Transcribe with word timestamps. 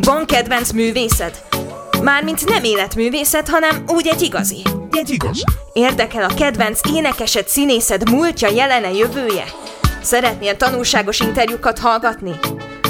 Van 0.00 0.26
kedvenc 0.26 0.70
művészed? 0.72 1.42
Mármint 2.02 2.48
nem 2.48 2.64
életművészet, 2.64 3.48
hanem 3.48 3.84
úgy 3.86 4.06
egy 4.06 4.22
igazi. 4.22 4.62
Egy 4.90 5.10
igaz. 5.10 5.42
Érdekel 5.72 6.22
a 6.22 6.34
kedvenc 6.34 6.80
énekesed, 6.94 7.48
színészed 7.48 8.10
múltja, 8.10 8.48
jelene, 8.48 8.92
jövője? 8.92 9.44
Szeretnél 10.02 10.56
tanulságos 10.56 11.20
interjúkat 11.20 11.78
hallgatni? 11.78 12.32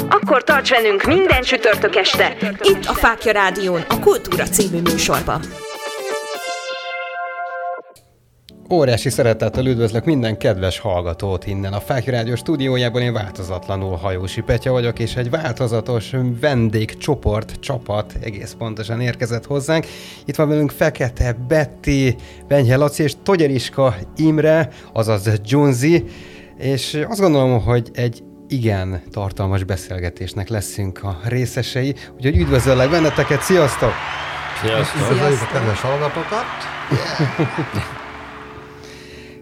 Akkor 0.09 0.43
tarts 0.43 0.69
velünk 0.69 1.03
minden 1.03 1.41
csütörtök 1.41 1.95
este, 1.95 2.37
itt 2.61 2.85
a 2.85 2.93
Fákja 2.93 3.31
Rádión, 3.31 3.85
a 3.89 3.99
Kultúra 3.99 4.43
című 4.43 4.81
műsorban. 4.81 5.41
Óriási 8.73 9.09
szeretettel 9.09 9.65
üdvözlök 9.65 10.05
minden 10.05 10.37
kedves 10.37 10.79
hallgatót 10.79 11.47
innen. 11.47 11.73
A 11.73 11.79
Fákja 11.79 12.11
Rádió 12.11 12.35
stúdiójában 12.35 13.01
én 13.01 13.13
változatlanul 13.13 13.95
Hajósi 13.95 14.41
Petya 14.41 14.71
vagyok, 14.71 14.99
és 14.99 15.15
egy 15.15 15.29
változatos 15.29 16.15
vendégcsoport, 16.41 17.59
csapat 17.59 18.13
egész 18.21 18.55
pontosan 18.57 19.01
érkezett 19.01 19.45
hozzánk. 19.45 19.85
Itt 20.25 20.35
van 20.35 20.47
velünk 20.49 20.71
Fekete, 20.71 21.35
Betty, 21.47 22.15
Benyhe 22.47 22.75
Laci 22.75 23.03
és 23.03 23.13
Togyeriska 23.23 23.95
Imre, 24.15 24.69
azaz 24.93 25.31
Junzi, 25.45 26.03
és 26.57 27.05
azt 27.07 27.19
gondolom, 27.19 27.61
hogy 27.61 27.89
egy 27.93 28.23
igen 28.47 29.01
tartalmas 29.11 29.63
beszélgetésnek 29.63 30.49
leszünk 30.49 31.03
a 31.03 31.19
részesei, 31.23 31.95
úgyhogy 32.15 32.37
üdvözöllek 32.37 32.89
benneteket, 32.89 33.41
sziasztok! 33.41 33.91
Sziasztok! 34.61 35.01
Sziasztok. 35.01 35.49
a 35.49 35.51
kedves 35.51 35.81
hallgatókat! 35.81 36.45
Yeah. 36.89 37.97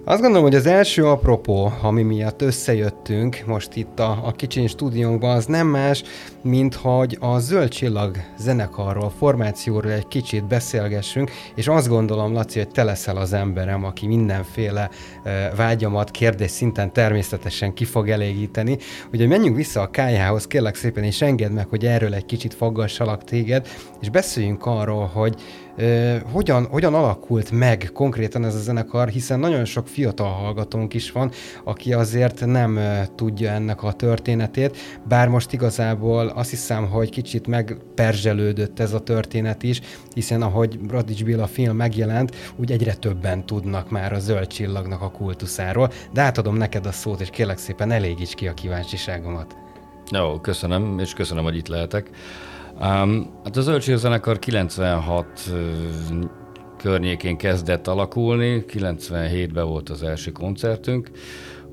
Azt 0.10 0.22
gondolom, 0.22 0.46
hogy 0.46 0.56
az 0.56 0.66
első 0.66 1.06
apropó, 1.06 1.74
ami 1.82 2.04
miatt 2.04 2.42
összejöttünk 2.42 3.44
most 3.46 3.76
itt 3.76 4.00
a, 4.00 4.20
a 4.24 4.32
kicsiny 4.32 4.68
stúdiónkban, 4.68 5.36
az 5.36 5.46
nem 5.46 5.68
más, 5.68 6.04
mint 6.42 6.76
hogy 6.76 7.18
a 7.20 7.40
Zöld 7.40 7.70
Csillag 7.70 8.18
zenekarról, 8.38 9.12
formációról 9.18 9.92
egy 9.92 10.08
kicsit 10.08 10.48
beszélgessünk, 10.48 11.32
és 11.56 11.68
azt 11.68 11.88
gondolom, 11.88 12.34
Laci, 12.34 12.60
hogy 12.60 12.68
te 12.68 12.84
leszel 12.84 13.18
az 13.18 13.34
emberem, 13.34 13.84
aki 13.84 14.08
mindenféle 14.08 14.90
e, 15.24 15.52
vágyamat 15.56 16.12
kérdés 16.12 16.52
szinten 16.52 16.94
természetesen 16.94 17.74
ki 17.74 17.86
fog 17.86 18.10
elégíteni. 18.10 18.78
Ugye 19.14 19.28
menjünk 19.28 19.56
vissza 19.56 19.82
a 19.82 19.90
kájához, 19.90 20.48
kérlek 20.48 20.76
szépen, 20.76 21.04
és 21.04 21.22
engedd 21.22 21.52
meg, 21.52 21.68
hogy 21.70 21.86
erről 21.86 22.14
egy 22.14 22.26
kicsit 22.26 22.54
faggassalak 22.54 23.24
téged, 23.24 23.68
és 24.02 24.10
beszéljünk 24.10 24.66
arról, 24.66 25.06
hogy 25.06 25.36
hogyan, 26.32 26.66
hogyan 26.66 26.94
alakult 26.94 27.52
meg 27.52 27.90
konkrétan 27.94 28.46
ez 28.46 28.56
a 28.56 28.60
zenekar, 28.60 29.08
hiszen 29.08 29.40
nagyon 29.40 29.66
sok 29.66 29.88
fiatal 29.88 30.32
hallgatónk 30.32 30.94
is 30.94 31.12
van, 31.12 31.32
aki 31.64 31.94
azért 31.94 32.46
nem 32.46 32.80
tudja 33.16 33.52
ennek 33.52 33.84
a 33.84 33.92
történetét, 33.92 34.78
bár 35.08 35.28
most 35.28 35.54
igazából 35.54 36.28
azt 36.28 36.50
hiszem, 36.50 36.90
hogy 36.90 37.10
kicsit 37.10 37.48
megperzselődött 37.48 38.80
ez 38.80 38.94
a 38.94 39.00
történet 39.00 39.64
is, 39.64 39.82
hiszen 40.14 40.42
ahogy 40.42 40.80
Radics 40.90 41.24
Béla 41.24 41.48
film 41.48 41.76
megjelent, 41.76 42.36
úgy 42.56 42.72
egyre 42.72 42.94
többen 42.94 43.46
tudnak 43.46 43.90
már 43.90 44.14
a 44.14 44.20
zöld 44.20 44.48
csillagnak 44.48 45.02
a 45.02 45.12
kultuszáról, 45.12 45.92
de 46.14 46.22
átadom 46.22 46.56
neked 46.56 46.86
a 46.86 46.92
szót, 46.92 47.22
és 47.22 47.30
kérlek 47.30 47.58
szépen 47.58 47.92
elégíts 47.92 48.34
ki 48.34 48.48
a 48.48 48.54
kíváncsiságomat. 48.54 49.56
Jó, 50.12 50.40
köszönöm, 50.40 51.00
és 51.00 51.14
köszönöm, 51.14 51.44
hogy 51.44 51.56
itt 51.56 51.68
lehetek. 51.68 52.10
Um, 52.82 53.30
hát 53.44 53.58
a 53.58 53.62
Zöldséges 53.62 54.00
Zenekar 54.00 54.40
96 54.40 55.26
uh, 55.52 55.58
környékén 56.78 57.38
kezdett 57.38 57.88
alakulni, 57.88 58.66
97-ben 58.68 59.66
volt 59.66 59.90
az 59.90 60.04
első 60.04 60.32
koncertünk, 60.32 61.12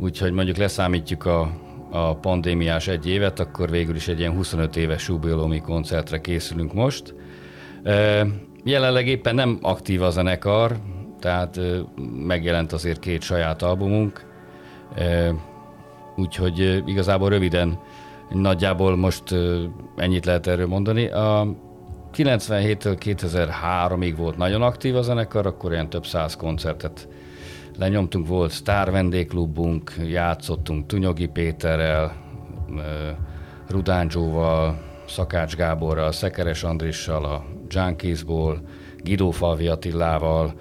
úgyhogy 0.00 0.32
mondjuk 0.32 0.56
leszámítjuk 0.56 1.26
a, 1.26 1.50
a 1.90 2.14
pandémiás 2.16 2.88
egy 2.88 3.08
évet, 3.08 3.40
akkor 3.40 3.70
végül 3.70 3.94
is 3.94 4.08
egy 4.08 4.18
ilyen 4.18 4.32
25 4.32 4.76
éves 4.76 5.08
jubileumi 5.08 5.60
koncertre 5.60 6.20
készülünk 6.20 6.72
most. 6.72 7.14
Jelenleg 8.64 9.06
éppen 9.06 9.34
nem 9.34 9.58
aktív 9.62 10.02
a 10.02 10.10
zenekar, 10.10 10.76
tehát 11.20 11.56
uh, 11.56 11.78
megjelent 12.26 12.72
azért 12.72 12.98
két 12.98 13.22
saját 13.22 13.62
albumunk, 13.62 14.24
úgyhogy 16.16 16.82
igazából 16.86 17.28
röviden 17.28 17.78
Nagyjából 18.34 18.96
most 18.96 19.22
ennyit 19.96 20.24
lehet 20.24 20.46
erről 20.46 20.66
mondani. 20.66 21.06
A 21.06 21.46
97-től 22.14 22.96
2003-ig 23.00 24.14
volt 24.16 24.36
nagyon 24.36 24.62
aktív 24.62 24.96
a 24.96 25.02
zenekar, 25.02 25.46
akkor 25.46 25.72
ilyen 25.72 25.88
több 25.88 26.06
száz 26.06 26.36
koncertet 26.36 27.08
lenyomtunk, 27.78 28.26
volt 28.26 28.50
sztár 28.50 28.90
vendégklubunk, 28.90 29.92
játszottunk 30.06 30.86
Tunyogi 30.86 31.26
Péterrel, 31.26 32.12
Rudán 33.68 34.10
Zsóval, 34.10 34.78
Szakács 35.06 35.56
Gáborral, 35.56 36.12
Szekeres 36.12 36.64
Andrissal, 36.64 37.24
a 37.24 37.44
Junkiesból, 37.68 38.62
Guido 38.98 39.30
Falvi 39.30 39.68
Attilával, 39.68 40.54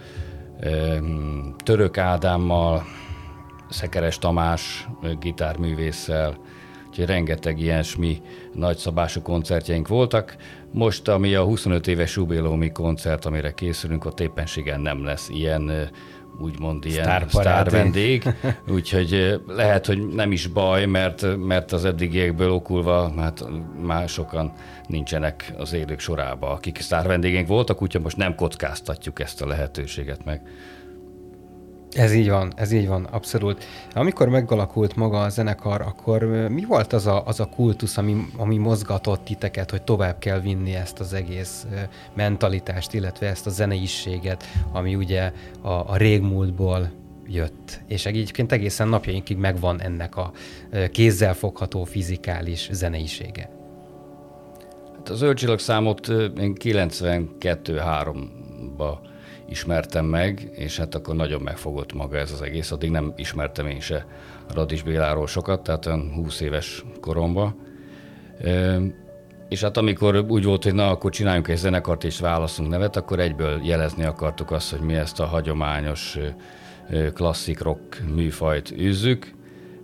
Török 1.64 1.98
Ádámmal, 1.98 2.84
Szekeres 3.70 4.18
Tamás 4.18 4.88
gitárművésszel, 5.20 6.38
úgyhogy 6.94 7.08
rengeteg 7.08 7.60
ilyesmi 7.60 8.22
nagyszabású 8.54 9.22
koncertjeink 9.22 9.88
voltak. 9.88 10.36
Most, 10.72 11.08
ami 11.08 11.36
a 11.36 11.44
25 11.44 11.88
éves 11.88 12.16
jubileumi 12.16 12.72
koncert, 12.72 13.26
amire 13.26 13.54
készülünk, 13.54 14.06
ott 14.06 14.20
éppenségen 14.20 14.82
nem 14.82 15.04
lesz 15.04 15.30
ilyen 15.30 15.90
úgymond 16.40 16.86
ilyen 16.86 17.28
sztár 17.28 17.70
vendég, 17.70 18.24
úgyhogy 18.76 19.42
lehet, 19.48 19.86
hogy 19.86 20.08
nem 20.08 20.32
is 20.32 20.48
baj, 20.48 20.86
mert, 20.86 21.38
mert 21.38 21.72
az 21.72 21.86
eddigiekből 21.86 22.52
okulva 22.52 23.14
hát 23.18 23.46
már 23.82 24.10
sokan 24.10 24.54
nincsenek 24.88 25.54
az 25.58 25.74
élők 25.74 26.00
sorába, 26.00 26.52
akik 26.52 26.80
sztár 26.80 27.08
vendégeink 27.08 27.48
voltak, 27.48 27.82
úgyhogy 27.82 28.02
most 28.02 28.18
nem 28.18 28.36
kockáztatjuk 28.36 29.20
ezt 29.20 29.42
a 29.42 29.48
lehetőséget 29.48 30.26
meg. 30.26 30.42
Ez 31.96 32.14
így 32.14 32.30
van, 32.30 32.54
ez 32.56 32.72
így 32.72 32.88
van, 32.88 33.04
abszolút. 33.04 33.66
Amikor 33.94 34.30
megalakult 34.30 34.96
maga 34.96 35.22
a 35.22 35.30
zenekar, 35.30 35.82
akkor 35.82 36.24
mi 36.50 36.66
volt 36.66 36.94
az 36.94 37.08
a, 37.08 37.24
az 37.26 37.40
a 37.40 37.46
kultusz, 37.46 37.98
ami, 37.98 38.26
ami 38.38 38.58
mozgatott 38.58 39.24
titeket, 39.24 39.72
hogy 39.72 39.82
tovább 39.82 40.20
kell 40.20 40.40
vinni 40.40 40.76
ezt 40.76 41.00
az 41.00 41.14
egész 41.14 41.68
mentalitást, 42.14 42.94
illetve 42.94 43.28
ezt 43.28 43.46
a 43.46 43.50
zeneiséget, 43.50 44.44
ami 44.72 44.96
ugye 44.96 45.32
a, 45.62 45.70
a 45.70 45.98
régmúltból 45.98 46.92
jött, 47.28 47.82
és 47.88 48.06
egyébként 48.06 48.52
egészen 48.52 48.88
napjainkig 48.88 49.38
megvan 49.38 49.82
ennek 49.82 50.18
a 50.18 50.32
kézzelfogható 50.92 51.84
fizikális 51.84 52.70
zeneisége. 52.72 53.50
Hát 54.96 55.10
az 55.10 55.18
zöldcsillag 55.18 55.60
számot 55.60 56.08
én 56.38 56.56
92-3-ba 56.60 59.12
ismertem 59.50 60.06
meg, 60.06 60.50
és 60.56 60.78
hát 60.78 60.96
akkor 60.96 61.16
nagyon 61.16 61.42
megfogott 61.42 61.94
maga 61.94 62.18
ez 62.18 62.32
az 62.32 62.42
egész. 62.42 62.72
Addig 62.72 62.92
nem 62.92 63.14
ismertem 63.16 63.68
én 63.68 63.80
se 63.80 64.06
Radis 64.54 64.84
Béláról 64.84 65.28
sokat, 65.28 65.64
tehát 65.64 65.86
olyan 65.86 66.12
20 66.14 66.40
éves 66.40 66.84
koromban. 67.02 67.56
És 69.50 69.62
hát 69.62 69.78
amikor 69.78 70.16
úgy 70.16 70.44
volt, 70.44 70.64
hogy 70.64 70.74
na, 70.74 70.90
akkor 70.90 71.12
csináljunk 71.12 71.48
egy 71.48 71.58
zenekart 71.58 72.04
és 72.04 72.20
válaszunk 72.20 72.70
nevet, 72.70 72.96
akkor 72.96 73.20
egyből 73.20 73.60
jelezni 73.64 74.04
akartuk 74.04 74.52
azt, 74.52 74.72
hogy 74.72 74.82
mi 74.82 74.94
ezt 74.94 75.20
a 75.20 75.26
hagyományos 75.26 76.18
klasszik 77.14 77.62
rock 77.62 78.04
műfajt 78.16 78.72
űzzük, 78.72 79.34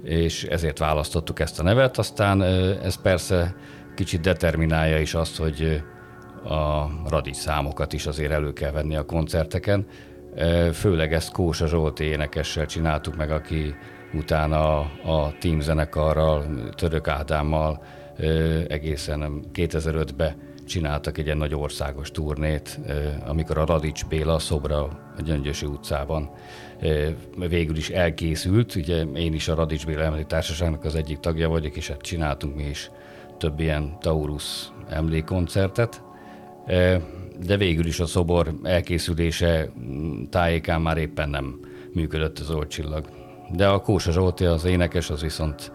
és 0.03 0.43
ezért 0.43 0.79
választottuk 0.79 1.39
ezt 1.39 1.59
a 1.59 1.63
nevet. 1.63 1.97
Aztán 1.97 2.41
ez 2.83 3.01
persze 3.01 3.55
kicsit 3.95 4.21
determinálja 4.21 4.99
is 4.99 5.13
azt, 5.13 5.37
hogy 5.37 5.81
a 6.43 6.89
radics 7.07 7.35
számokat 7.35 7.93
is 7.93 8.05
azért 8.05 8.31
elő 8.31 8.53
kell 8.53 8.71
venni 8.71 8.95
a 8.95 9.05
koncerteken. 9.05 9.85
Főleg 10.73 11.13
ezt 11.13 11.31
Kósa 11.31 11.67
Zsolti 11.67 12.03
énekessel 12.03 12.65
csináltuk 12.65 13.15
meg, 13.15 13.31
aki 13.31 13.75
utána 14.13 14.79
a 15.03 15.33
Team 15.39 15.59
zenekarral, 15.59 16.45
Török 16.75 17.07
Ádámmal 17.07 17.83
egészen 18.67 19.43
2005-ben 19.53 20.35
csináltak 20.67 21.17
egy 21.17 21.25
ilyen 21.25 21.37
nagy 21.37 21.53
országos 21.53 22.11
turnét, 22.11 22.79
amikor 23.25 23.57
a 23.57 23.65
Radics 23.65 24.05
Béla 24.05 24.39
szobra 24.39 24.83
a 25.17 25.21
Gyöngyösi 25.23 25.65
utcában 25.65 26.29
végül 27.35 27.75
is 27.75 27.89
elkészült. 27.89 28.75
Ugye 28.75 29.01
én 29.01 29.33
is 29.33 29.47
a 29.47 29.55
Radics 29.55 29.85
Béla 29.85 30.01
Emlék 30.01 30.25
Társaságnak 30.25 30.83
az 30.83 30.95
egyik 30.95 31.19
tagja 31.19 31.49
vagyok, 31.49 31.75
és 31.75 31.87
hát 31.87 32.01
csináltunk 32.01 32.55
mi 32.55 32.63
is 32.63 32.91
több 33.37 33.59
ilyen 33.59 33.97
Taurus 33.99 34.71
emlékkoncertet 34.89 36.01
de 37.45 37.57
végül 37.57 37.85
is 37.85 37.99
a 37.99 38.05
szobor 38.05 38.53
elkészülése 38.63 39.69
tájékán 40.29 40.81
már 40.81 40.97
éppen 40.97 41.29
nem 41.29 41.59
működött 41.93 42.39
az 42.39 42.67
csillag. 42.67 43.09
De 43.51 43.67
a 43.67 43.81
Kósa 43.81 44.11
Zsolti, 44.11 44.45
az 44.45 44.65
énekes, 44.65 45.09
az 45.09 45.21
viszont 45.21 45.71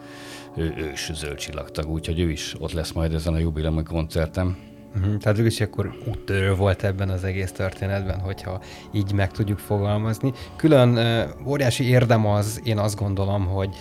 ő, 0.57 0.75
ős 0.77 1.11
zöld 1.13 1.37
csillagtag, 1.37 1.91
úgyhogy 1.91 2.21
ő 2.21 2.31
is 2.31 2.55
ott 2.59 2.73
lesz 2.73 2.93
majd 2.93 3.15
ezen 3.15 3.35
a 3.35 3.39
jubileumi 3.39 3.83
koncerten. 3.83 4.57
Uh-huh. 4.97 5.17
Tehát 5.17 5.39
is 5.39 5.61
akkor 5.61 5.95
úttörő 6.07 6.55
volt 6.55 6.83
ebben 6.85 7.09
az 7.09 7.25
egész 7.25 7.53
történetben, 7.53 8.21
hogyha 8.21 8.61
így 8.93 9.13
meg 9.13 9.31
tudjuk 9.31 9.59
fogalmazni. 9.59 10.33
Külön 10.57 10.89
uh, 10.89 11.49
óriási 11.49 11.85
érdem 11.85 12.27
az, 12.27 12.61
én 12.65 12.79
azt 12.79 12.99
gondolom, 12.99 13.47
hogy 13.47 13.77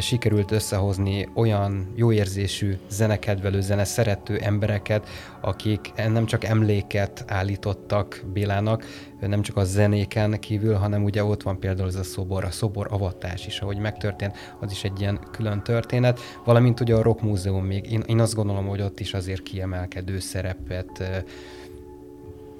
sikerült 0.00 0.50
összehozni 0.50 1.28
olyan 1.34 1.92
jó 1.94 2.12
érzésű 2.12 2.76
zenekedvelő, 2.88 3.60
zeneszerető 3.60 4.36
embereket, 4.36 5.08
akik 5.40 5.92
nem 6.08 6.26
csak 6.26 6.44
emléket 6.44 7.24
állítottak 7.26 8.22
Bélának, 8.32 8.84
nem 9.20 9.42
csak 9.42 9.56
a 9.56 9.64
zenéken 9.64 10.38
kívül, 10.40 10.74
hanem 10.74 11.04
ugye 11.04 11.24
ott 11.24 11.42
van 11.42 11.58
például 11.58 11.88
ez 11.88 11.94
a 11.94 12.02
szobor, 12.02 12.44
a 12.44 12.50
szobor 12.50 12.86
avatás 12.90 13.46
is, 13.46 13.60
ahogy 13.60 13.78
megtörtént, 13.78 14.36
az 14.60 14.70
is 14.70 14.84
egy 14.84 15.00
ilyen 15.00 15.20
külön 15.30 15.62
történet, 15.62 16.20
valamint 16.44 16.80
ugye 16.80 16.94
a 16.94 17.02
Rock 17.02 17.22
Múzeum 17.22 17.64
még, 17.64 17.92
én, 17.92 18.02
én 18.06 18.20
azt 18.20 18.34
gondolom, 18.34 18.66
hogy 18.66 18.80
ott 18.80 19.00
is 19.00 19.14
azért 19.14 19.42
kiemelkedő 19.42 20.18
szerepet 20.18 21.22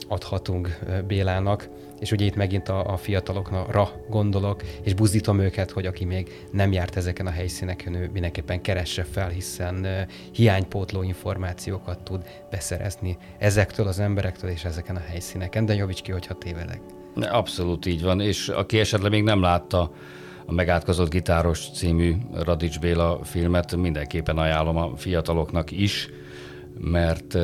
adhatunk 0.08 0.78
Bélának, 1.06 1.68
és 2.00 2.12
ugye 2.12 2.24
itt 2.24 2.34
megint 2.34 2.68
a, 2.68 2.92
a 2.92 2.96
fiatalokra 2.96 3.90
gondolok, 4.08 4.62
és 4.82 4.94
buzdítom 4.94 5.40
őket, 5.40 5.70
hogy 5.70 5.86
aki 5.86 6.04
még 6.04 6.46
nem 6.52 6.72
járt 6.72 6.96
ezeken 6.96 7.26
a 7.26 7.30
helyszíneken, 7.30 7.94
ő 7.94 8.10
mindenképpen 8.12 8.60
keresse 8.60 9.02
fel, 9.02 9.28
hiszen 9.28 9.86
hiánypótló 10.32 11.02
információkat 11.02 12.02
tud 12.02 12.22
beszerezni 12.50 13.16
ezektől 13.38 13.86
az 13.86 13.98
emberektől 13.98 14.50
és 14.50 14.64
ezeken 14.64 14.96
a 14.96 15.02
helyszíneken. 15.08 15.66
De 15.66 15.74
javíts 15.74 16.02
ki, 16.02 16.12
hogyha 16.12 16.34
tévedek. 16.34 16.80
Abszolút 17.14 17.86
így 17.86 18.02
van, 18.02 18.20
és 18.20 18.48
aki 18.48 18.78
esetleg 18.78 19.10
még 19.10 19.22
nem 19.22 19.40
látta 19.40 19.92
a 20.46 20.52
Megátkozott 20.52 21.10
Gitáros 21.10 21.70
című 21.74 22.14
Radics 22.32 22.80
Béla 22.80 23.20
filmet, 23.24 23.76
mindenképpen 23.76 24.38
ajánlom 24.38 24.76
a 24.76 24.96
fiataloknak 24.96 25.70
is, 25.70 26.08
mert 26.78 27.38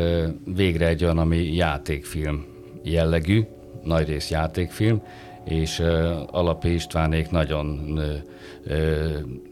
végre 0.44 0.86
egy 0.86 1.04
olyan, 1.04 1.18
ami 1.18 1.54
játékfilm 1.54 2.44
jellegű, 2.82 3.44
nagyrészt 3.84 4.31
játékfilm, 4.31 5.02
és 5.44 5.82
Alapé 6.31 6.72
Istvánék 6.72 7.31
nagyon 7.31 7.98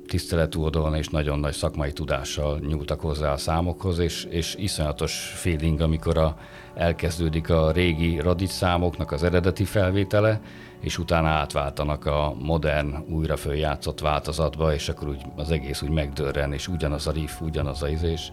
tiszteletű 0.06 0.58
oldalon 0.58 0.94
és 0.94 1.08
nagyon 1.08 1.38
nagy 1.38 1.52
szakmai 1.52 1.92
tudással 1.92 2.58
nyúltak 2.58 3.00
hozzá 3.00 3.32
a 3.32 3.36
számokhoz, 3.36 3.98
és, 3.98 4.24
és 4.24 4.54
iszonyatos 4.58 5.32
feeling, 5.34 5.80
amikor 5.80 6.18
a, 6.18 6.36
elkezdődik 6.74 7.50
a 7.50 7.70
régi 7.70 8.20
radics 8.20 8.50
számoknak 8.50 9.12
az 9.12 9.22
eredeti 9.22 9.64
felvétele, 9.64 10.40
és 10.80 10.98
utána 10.98 11.28
átváltanak 11.28 12.06
a 12.06 12.34
modern, 12.38 12.94
újra 13.08 13.36
följátszott 13.36 14.00
változatba, 14.00 14.74
és 14.74 14.88
akkor 14.88 15.08
úgy 15.08 15.22
az 15.36 15.50
egész 15.50 15.82
úgy 15.82 15.90
megdörren, 15.90 16.52
és 16.52 16.68
ugyanaz 16.68 17.06
a 17.06 17.12
riff, 17.12 17.40
ugyanaz 17.40 17.82
a 17.82 17.88
izés, 17.88 18.10
és 18.12 18.30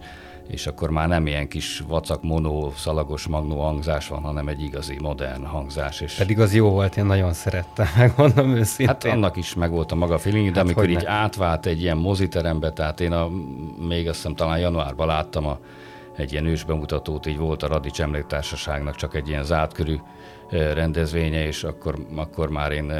akkor 0.66 0.90
már 0.90 1.08
nem 1.08 1.26
ilyen 1.26 1.48
kis 1.48 1.82
vacak, 1.88 2.22
monó, 2.22 2.72
szalagos, 2.76 3.26
magnó 3.26 3.60
hangzás 3.60 4.08
van, 4.08 4.22
hanem 4.22 4.48
egy 4.48 4.62
igazi, 4.62 4.96
modern 5.00 5.44
hangzás. 5.44 6.00
És 6.00 6.14
Pedig 6.14 6.40
az 6.40 6.54
jó 6.54 6.70
volt, 6.70 6.96
én 6.96 7.04
nagyon 7.04 7.32
szerettem, 7.32 7.86
megmondom 7.98 8.54
őszintén. 8.54 8.86
Hát 8.86 9.04
annak 9.04 9.36
is 9.36 9.54
megvolt 9.54 9.92
a 9.92 9.94
maga 9.94 10.18
feeling, 10.18 10.50
de 10.50 10.54
hát 10.54 10.64
amikor 10.64 10.88
így 10.88 11.02
ne? 11.02 11.10
átvált 11.10 11.66
egy 11.66 11.80
ilyen 11.80 11.96
moziterembe, 11.96 12.72
tehát 12.72 13.00
én 13.00 13.12
a, 13.12 13.28
még 13.88 14.08
azt 14.08 14.16
hiszem 14.16 14.34
talán 14.34 14.58
januárban 14.58 15.06
láttam 15.06 15.46
a, 15.46 15.58
egy 16.16 16.32
ilyen 16.32 16.46
ősbemutatót, 16.46 17.26
így 17.26 17.38
volt 17.38 17.62
a 17.62 17.66
Radics 17.66 18.00
Emléktársaságnak 18.00 18.96
csak 18.96 19.14
egy 19.14 19.28
ilyen 19.28 19.44
zártkörű 19.44 19.96
rendezvénye, 20.50 21.46
és 21.46 21.64
akkor, 21.64 21.94
akkor 22.16 22.50
már 22.50 22.72
én 22.72 22.92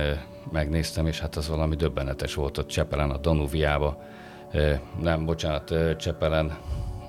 megnéztem, 0.53 1.07
és 1.07 1.21
hát 1.21 1.37
az 1.37 1.49
valami 1.49 1.77
döbbenetes 1.77 2.35
volt 2.35 2.59
ott 2.59 2.69
Csepelen, 2.69 3.11
a 3.11 3.17
Danuviába. 3.17 4.03
Nem, 5.01 5.25
bocsánat, 5.25 5.75
Csepelen, 5.99 6.57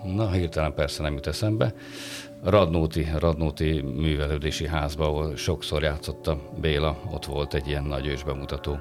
na 0.03 0.31
hirtelen 0.31 0.73
persze 0.73 1.03
nem 1.03 1.13
jut 1.13 1.27
eszembe. 1.27 1.73
Radnóti, 2.43 3.07
Radnóti 3.19 3.81
művelődési 3.81 4.67
házba, 4.67 5.05
ahol 5.05 5.35
sokszor 5.35 5.83
játszotta 5.83 6.37
Béla, 6.61 6.97
ott 7.11 7.25
volt 7.25 7.53
egy 7.53 7.67
ilyen 7.67 7.83
nagy 7.83 8.07
ősbemutató. 8.07 8.77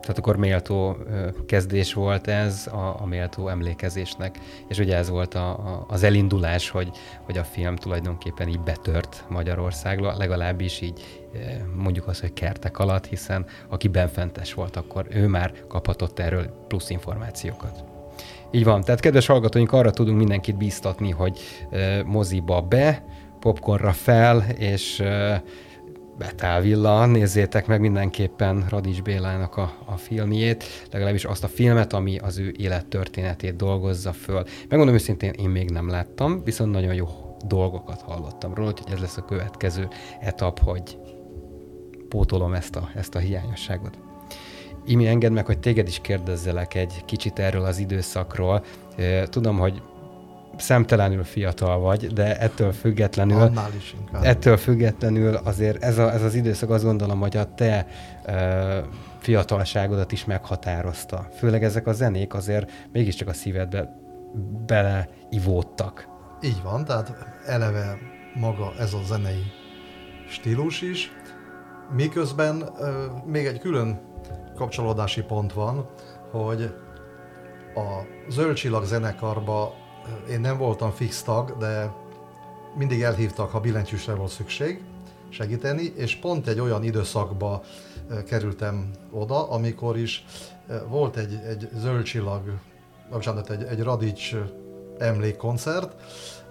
Tehát 0.00 0.18
akkor 0.18 0.36
méltó 0.36 0.96
kezdés 1.46 1.92
volt 1.92 2.26
ez 2.26 2.66
a, 2.66 3.00
a 3.00 3.06
méltó 3.06 3.48
emlékezésnek, 3.48 4.38
és 4.68 4.78
ugye 4.78 4.96
ez 4.96 5.08
volt 5.08 5.34
a, 5.34 5.50
a, 5.50 5.84
az 5.88 6.02
elindulás, 6.02 6.70
hogy, 6.70 6.90
hogy 7.22 7.38
a 7.38 7.44
film 7.44 7.76
tulajdonképpen 7.76 8.48
így 8.48 8.60
betört 8.60 9.24
Magyarországra, 9.28 10.16
legalábbis 10.16 10.80
így 10.80 11.22
mondjuk 11.74 12.06
azt, 12.06 12.20
hogy 12.20 12.32
kertek 12.32 12.78
alatt, 12.78 13.06
hiszen 13.06 13.46
aki 13.68 13.88
benfentes 13.88 14.54
volt, 14.54 14.76
akkor 14.76 15.06
ő 15.10 15.26
már 15.26 15.52
kaphatott 15.68 16.18
erről 16.18 16.64
plusz 16.68 16.90
információkat. 16.90 17.89
Így 18.52 18.64
van, 18.64 18.80
tehát 18.80 19.00
kedves 19.00 19.26
hallgatóink, 19.26 19.72
arra 19.72 19.90
tudunk 19.90 20.18
mindenkit 20.18 20.56
bíztatni, 20.56 21.10
hogy 21.10 21.40
moziba 22.06 22.60
be, 22.60 23.04
popcornra 23.40 23.92
fel, 23.92 24.44
és 24.58 25.02
Betávilla, 26.18 27.06
nézzétek 27.06 27.66
meg 27.66 27.80
mindenképpen 27.80 28.64
Radics 28.68 29.02
Bélának 29.02 29.56
a, 29.56 29.72
a 29.84 29.96
filmjét, 29.96 30.64
legalábbis 30.90 31.24
azt 31.24 31.44
a 31.44 31.48
filmet, 31.48 31.92
ami 31.92 32.18
az 32.18 32.38
ő 32.38 32.54
élettörténetét 32.58 33.56
dolgozza 33.56 34.12
föl. 34.12 34.44
Megmondom 34.68 34.94
őszintén, 34.94 35.32
én 35.32 35.48
még 35.48 35.70
nem 35.70 35.88
láttam, 35.88 36.44
viszont 36.44 36.72
nagyon 36.72 36.94
jó 36.94 37.08
dolgokat 37.46 38.00
hallottam 38.00 38.54
róla, 38.54 38.72
hogy 38.76 38.92
ez 38.92 39.00
lesz 39.00 39.16
a 39.16 39.24
következő 39.24 39.88
etap, 40.20 40.58
hogy 40.58 40.98
pótolom 42.08 42.52
ezt 42.52 42.76
a, 42.76 42.90
ezt 42.94 43.14
a 43.14 43.18
hiányosságot. 43.18 44.09
Imi, 44.84 45.06
engedd 45.06 45.32
meg, 45.32 45.46
hogy 45.46 45.58
téged 45.58 45.88
is 45.88 45.98
kérdezzelek 46.00 46.74
egy 46.74 47.04
kicsit 47.04 47.38
erről 47.38 47.64
az 47.64 47.78
időszakról. 47.78 48.64
Tudom, 49.30 49.58
hogy 49.58 49.82
szemtelenül 50.60 51.24
fiatal 51.24 51.78
vagy, 51.78 52.06
de 52.06 52.38
ettől 52.38 52.72
függetlenül, 52.72 53.40
Annál 53.40 53.70
is 53.76 53.94
inkább. 54.00 54.24
ettől 54.24 54.56
függetlenül 54.56 55.34
azért 55.34 55.82
ez, 55.82 55.98
a, 55.98 56.12
ez 56.12 56.22
az 56.22 56.34
időszak 56.34 56.70
azt 56.70 56.84
gondolom, 56.84 57.20
hogy 57.20 57.36
a 57.36 57.54
te 57.54 57.86
uh, 58.26 58.34
fiatalságodat 59.18 60.12
is 60.12 60.24
meghatározta. 60.24 61.28
Főleg 61.38 61.64
ezek 61.64 61.86
a 61.86 61.92
zenék 61.92 62.34
azért 62.34 62.70
mégiscsak 62.92 63.28
a 63.28 63.32
szívedbe 63.32 63.98
beleivódtak. 64.66 66.08
Így 66.42 66.60
van, 66.62 66.84
tehát 66.84 67.14
eleve 67.46 67.98
maga 68.34 68.72
ez 68.78 68.92
a 68.92 69.00
zenei 69.06 69.44
stílus 70.28 70.82
is, 70.82 71.12
miközben 71.92 72.56
uh, 72.56 72.88
még 73.26 73.46
egy 73.46 73.58
külön 73.58 74.00
kapcsolódási 74.60 75.22
pont 75.22 75.52
van, 75.52 75.86
hogy 76.30 76.62
a 77.74 78.06
Zöld 78.28 78.54
Csillag 78.54 78.84
zenekarba 78.84 79.74
én 80.30 80.40
nem 80.40 80.58
voltam 80.58 80.90
fix 80.90 81.22
tag, 81.22 81.56
de 81.58 81.92
mindig 82.78 83.02
elhívtak, 83.02 83.50
ha 83.50 83.60
billentyűsre 83.60 84.14
volt 84.14 84.30
szükség 84.30 84.84
segíteni, 85.28 85.92
és 85.96 86.16
pont 86.16 86.46
egy 86.46 86.60
olyan 86.60 86.84
időszakba 86.84 87.62
kerültem 88.26 88.90
oda, 89.10 89.50
amikor 89.50 89.98
is 89.98 90.24
volt 90.88 91.16
egy, 91.16 91.40
egy 91.48 91.68
zöld 91.74 92.02
csillag, 92.02 92.42
bocsánat, 93.10 93.50
egy, 93.50 93.62
egy 93.62 93.82
Radics 93.82 94.34
emlékkoncert. 94.98 95.94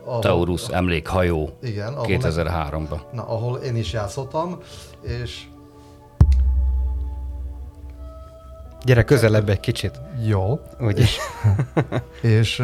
Ahol, 0.03 0.21
Taurus 0.21 0.67
emlékhajó 0.67 1.57
igen, 1.61 1.93
2003-ban. 1.97 2.99
Na, 3.11 3.27
ahol 3.27 3.57
én 3.57 3.75
is 3.75 3.93
játszottam, 3.93 4.57
és 5.01 5.47
Gyere 8.83 9.03
közelebb 9.03 9.49
egy 9.49 9.59
kicsit. 9.59 9.99
Jó. 10.25 10.59
Ugye? 10.79 11.01
És, 11.01 11.17
és 12.39 12.63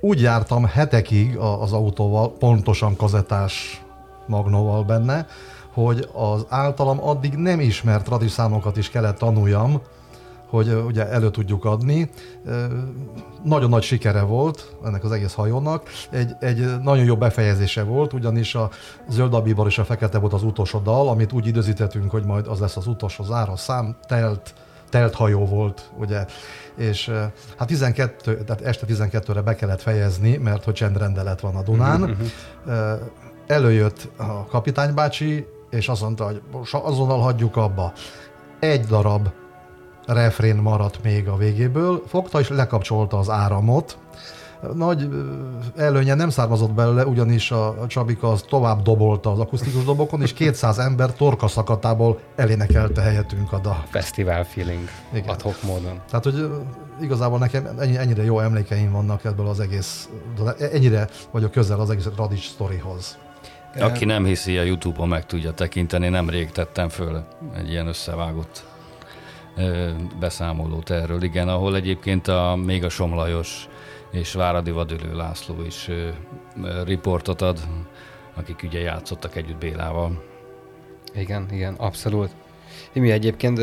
úgy 0.00 0.20
jártam 0.20 0.64
hetekig 0.64 1.36
az 1.36 1.72
autóval, 1.72 2.32
pontosan 2.32 2.96
kazetás 2.96 3.82
magnóval 4.26 4.84
benne, 4.84 5.26
hogy 5.72 6.08
az 6.12 6.46
általam 6.48 7.02
addig 7.02 7.34
nem 7.34 7.60
ismert 7.60 8.08
radiszámokat 8.08 8.76
is 8.76 8.90
kellett 8.90 9.18
tanuljam, 9.18 9.80
hogy 10.48 10.82
ugye 10.86 11.08
elő 11.08 11.30
tudjuk 11.30 11.64
adni. 11.64 12.10
Nagyon 13.42 13.68
nagy 13.68 13.82
sikere 13.82 14.22
volt 14.22 14.76
ennek 14.84 15.04
az 15.04 15.12
egész 15.12 15.32
hajónak. 15.34 15.88
Egy, 16.10 16.32
egy 16.40 16.80
nagyon 16.82 17.04
jó 17.04 17.16
befejezése 17.16 17.82
volt, 17.82 18.12
ugyanis 18.12 18.54
a 18.54 18.70
Zöld 19.08 19.34
Abibar 19.34 19.66
és 19.66 19.78
a 19.78 19.84
Fekete 19.84 20.18
volt 20.18 20.32
az 20.32 20.42
utolsó 20.42 20.78
dal, 20.78 21.08
amit 21.08 21.32
úgy 21.32 21.46
időzítettünk, 21.46 22.10
hogy 22.10 22.24
majd 22.24 22.46
az 22.46 22.60
lesz 22.60 22.76
az 22.76 22.86
utolsó 22.86 23.24
zára 23.24 23.56
szám, 23.56 23.96
telt, 24.06 24.54
telt 24.90 25.14
hajó 25.14 25.46
volt, 25.46 25.90
ugye, 25.98 26.26
és 26.76 27.10
hát 27.56 27.68
12, 27.68 28.44
tehát 28.44 28.62
este 28.62 28.86
12-re 28.88 29.40
be 29.40 29.54
kellett 29.54 29.82
fejezni, 29.82 30.36
mert 30.36 30.64
hogy 30.64 30.74
csendrendelet 30.74 31.40
van 31.40 31.56
a 31.56 31.62
Dunán. 31.62 32.02
Uh-huh. 32.02 33.00
Előjött 33.46 34.08
a 34.16 34.46
kapitány 34.46 34.94
bácsi, 34.94 35.46
és 35.70 35.88
azt 35.88 36.02
mondta, 36.02 36.24
hogy 36.24 36.42
azonnal 36.70 37.20
hagyjuk 37.20 37.56
abba. 37.56 37.92
Egy 38.58 38.84
darab 38.84 39.28
refrén 40.06 40.56
maradt 40.56 41.02
még 41.02 41.28
a 41.28 41.36
végéből, 41.36 42.02
fogta 42.06 42.40
és 42.40 42.48
lekapcsolta 42.48 43.18
az 43.18 43.30
áramot, 43.30 43.98
Nagy 44.74 45.08
előnye 45.76 46.14
nem 46.14 46.30
származott 46.30 46.72
belőle, 46.72 47.06
ugyanis 47.06 47.50
a 47.50 47.86
Csabika 47.86 48.30
az 48.30 48.42
tovább 48.48 48.82
dobolta 48.82 49.32
az 49.32 49.38
akusztikus 49.38 49.84
dobokon, 49.84 50.22
és 50.22 50.32
200 50.32 50.78
ember 50.78 51.12
torka 51.12 51.48
szakatából 51.48 52.20
elénekelte 52.36 53.00
helyetünk 53.00 53.52
a 53.52 53.58
dal. 53.58 53.84
Fesztivál 53.90 54.44
feeling, 54.44 54.88
Igen. 55.12 55.28
adhok 55.28 55.62
módon. 55.62 56.00
Tehát, 56.10 56.24
hogy 56.24 56.50
igazából 57.00 57.38
nekem 57.38 57.68
ennyi, 57.78 57.96
ennyire 57.96 58.24
jó 58.24 58.40
emlékeim 58.40 58.92
vannak 58.92 59.24
ebből 59.24 59.46
az 59.48 59.60
egész, 59.60 60.08
ennyire 60.72 61.08
vagyok 61.30 61.50
közel 61.50 61.80
az 61.80 61.90
egész 61.90 62.08
Radics 62.16 62.48
sztorihoz. 62.48 63.18
Aki 63.80 64.04
nem 64.04 64.24
hiszi, 64.24 64.58
a 64.58 64.62
Youtube-on 64.62 65.08
meg 65.08 65.26
tudja 65.26 65.52
tekinteni, 65.52 66.08
nemrég 66.08 66.50
tettem 66.50 66.88
föl 66.88 67.24
egy 67.56 67.70
ilyen 67.70 67.86
összevágott 67.86 68.64
beszámolót 70.20 70.90
erről, 70.90 71.22
igen, 71.22 71.48
ahol 71.48 71.76
egyébként 71.76 72.28
a, 72.28 72.58
még 72.64 72.84
a 72.84 72.88
Somlajos 72.88 73.68
és 74.10 74.32
Váradi 74.32 74.70
Vadülő 74.70 75.16
László 75.16 75.64
is 75.66 75.90
riportot 76.84 77.42
ad, 77.42 77.58
akik 78.34 78.62
ugye 78.62 78.80
játszottak 78.80 79.36
együtt 79.36 79.58
Bélával. 79.58 80.22
Igen, 81.14 81.48
igen, 81.50 81.74
abszolút. 81.74 82.30
Mi 82.92 83.10
egyébként 83.10 83.60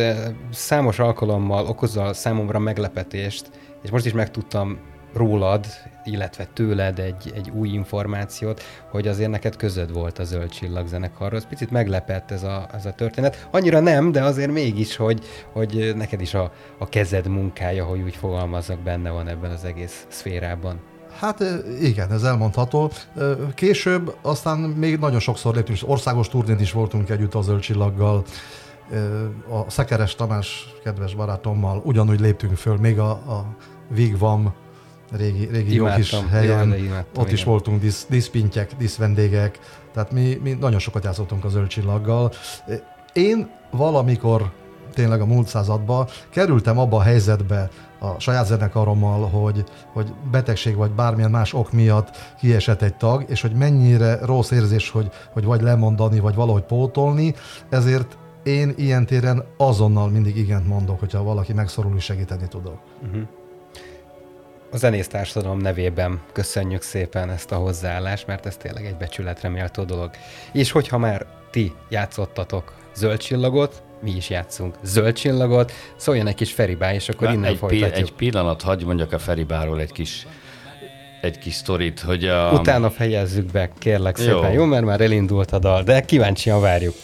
számos 0.51 0.99
alkalommal 0.99 1.65
okozza 1.65 2.13
számomra 2.13 2.59
meglepetést, 2.59 3.49
és 3.83 3.89
most 3.89 4.05
is 4.05 4.13
megtudtam 4.13 4.79
rólad, 5.15 5.65
illetve 6.03 6.47
tőled 6.53 6.99
egy, 6.99 7.31
egy 7.35 7.49
új 7.49 7.69
információt, 7.69 8.61
hogy 8.91 9.07
azért 9.07 9.29
neked 9.29 9.55
közöd 9.55 9.93
volt 9.93 10.19
a 10.19 10.23
Zöld 10.23 10.49
Csillag 10.49 10.87
zenekarhoz. 10.87 11.45
Picit 11.45 11.71
meglepett 11.71 12.31
ez 12.31 12.43
a, 12.43 12.67
ez 12.73 12.85
a 12.85 12.91
történet. 12.91 13.47
Annyira 13.51 13.79
nem, 13.79 14.11
de 14.11 14.23
azért 14.23 14.51
mégis, 14.51 14.95
hogy, 14.95 15.25
hogy 15.51 15.93
neked 15.95 16.21
is 16.21 16.33
a, 16.33 16.51
a 16.77 16.89
kezed 16.89 17.27
munkája, 17.27 17.85
hogy 17.85 18.01
úgy 18.01 18.15
fogalmazzak, 18.15 18.79
benne 18.79 19.09
van 19.09 19.27
ebben 19.27 19.51
az 19.51 19.63
egész 19.63 20.05
szférában. 20.09 20.79
Hát 21.19 21.43
igen, 21.81 22.11
ez 22.11 22.23
elmondható. 22.23 22.91
Később 23.53 24.15
aztán 24.21 24.59
még 24.59 24.99
nagyon 24.99 25.19
sokszor 25.19 25.55
léptünk, 25.55 25.79
országos 25.85 26.27
turnén 26.27 26.59
is 26.59 26.71
voltunk 26.71 27.09
együtt 27.09 27.33
a 27.33 27.41
Zöld 27.41 27.59
Csillaggal, 27.59 28.23
a 29.49 29.69
Szekeres 29.69 30.15
Tamás 30.15 30.67
kedves 30.83 31.15
barátommal 31.15 31.81
ugyanúgy 31.85 32.19
léptünk 32.19 32.55
föl, 32.55 32.77
még 32.77 32.99
a, 32.99 33.09
a 33.09 33.55
Vigvam 33.89 34.53
régi, 35.11 35.45
régi 35.45 35.73
jó 35.73 35.85
kis 35.95 36.15
helyen, 36.29 36.69
Jaj, 36.69 36.79
imádtam, 36.79 37.21
ott 37.21 37.21
igen. 37.21 37.33
is 37.33 37.43
voltunk 37.43 37.81
disz, 37.81 38.05
diszpintyek, 38.09 38.75
diszvendégek, 38.77 39.59
tehát 39.93 40.11
mi, 40.11 40.39
mi 40.43 40.53
nagyon 40.59 40.79
sokat 40.79 41.03
játszottunk 41.03 41.45
a 41.45 41.49
zöld 41.49 41.67
csillaggal. 41.67 42.31
Én 43.13 43.49
valamikor 43.71 44.51
tényleg 44.93 45.21
a 45.21 45.25
múlt 45.25 45.47
században 45.47 46.07
kerültem 46.29 46.79
abba 46.79 46.97
a 46.97 47.01
helyzetbe 47.01 47.69
a 47.99 48.19
saját 48.19 48.45
zenekarommal, 48.45 49.29
hogy, 49.29 49.63
hogy 49.93 50.13
betegség 50.31 50.75
vagy 50.75 50.91
bármilyen 50.91 51.31
más 51.31 51.53
ok 51.53 51.71
miatt 51.71 52.35
kiesett 52.39 52.81
egy 52.81 52.95
tag, 52.95 53.25
és 53.27 53.41
hogy 53.41 53.51
mennyire 53.51 54.19
rossz 54.25 54.51
érzés, 54.51 54.89
hogy, 54.89 55.09
hogy 55.33 55.43
vagy 55.43 55.61
lemondani, 55.61 56.19
vagy 56.19 56.35
valahogy 56.35 56.63
pótolni, 56.63 57.33
ezért 57.69 58.17
én 58.43 58.73
ilyen 58.77 59.05
téren 59.05 59.43
azonnal 59.57 60.09
mindig 60.09 60.37
igent 60.37 60.67
mondok, 60.67 60.99
hogyha 60.99 61.23
valaki 61.23 61.53
megszorul, 61.53 61.95
és 61.95 62.03
segíteni 62.03 62.47
tudok. 62.47 62.79
Uh-huh 63.01 63.27
a 64.75 64.77
zenész 64.77 65.07
társadalom 65.07 65.57
nevében 65.57 66.21
köszönjük 66.31 66.81
szépen 66.81 67.29
ezt 67.29 67.51
a 67.51 67.55
hozzáállást, 67.55 68.27
mert 68.27 68.45
ez 68.45 68.57
tényleg 68.57 68.85
egy 68.85 68.95
becsületre 68.95 69.49
méltó 69.49 69.83
dolog. 69.83 70.09
És 70.51 70.71
hogyha 70.71 70.97
már 70.97 71.25
ti 71.51 71.73
játszottatok 71.89 72.73
zöld 72.95 73.17
csillagot, 73.17 73.83
mi 74.01 74.11
is 74.11 74.29
játszunk 74.29 74.75
zöld 74.83 75.13
csillagot, 75.13 75.71
szóljon 75.95 76.27
egy 76.27 76.35
kis 76.35 76.51
Feribá, 76.51 76.93
és 76.93 77.09
akkor 77.09 77.29
innen 77.29 77.51
egy 77.51 77.57
folytatjuk. 77.57 77.91
Pi- 77.91 78.01
egy 78.01 78.13
pillanat, 78.13 78.61
hagyj 78.61 78.83
mondjak 78.83 79.11
a 79.11 79.19
Feribáról 79.19 79.79
egy 79.79 79.91
kis 79.91 80.27
egy 81.21 81.37
kis 81.37 81.53
sztorit, 81.53 81.99
hogy 81.99 82.25
a... 82.25 82.51
Utána 82.51 82.89
fejezzük 82.89 83.51
be, 83.51 83.69
kérlek 83.77 84.17
szépen, 84.17 84.51
jó, 84.51 84.59
jó 84.59 84.65
mert 84.65 84.85
már 84.85 85.01
elindult 85.01 85.51
a 85.51 85.59
dal, 85.59 85.83
de 85.83 86.01
kíváncsian 86.01 86.61
várjuk. 86.61 86.95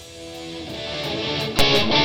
Megírta 1.58 2.01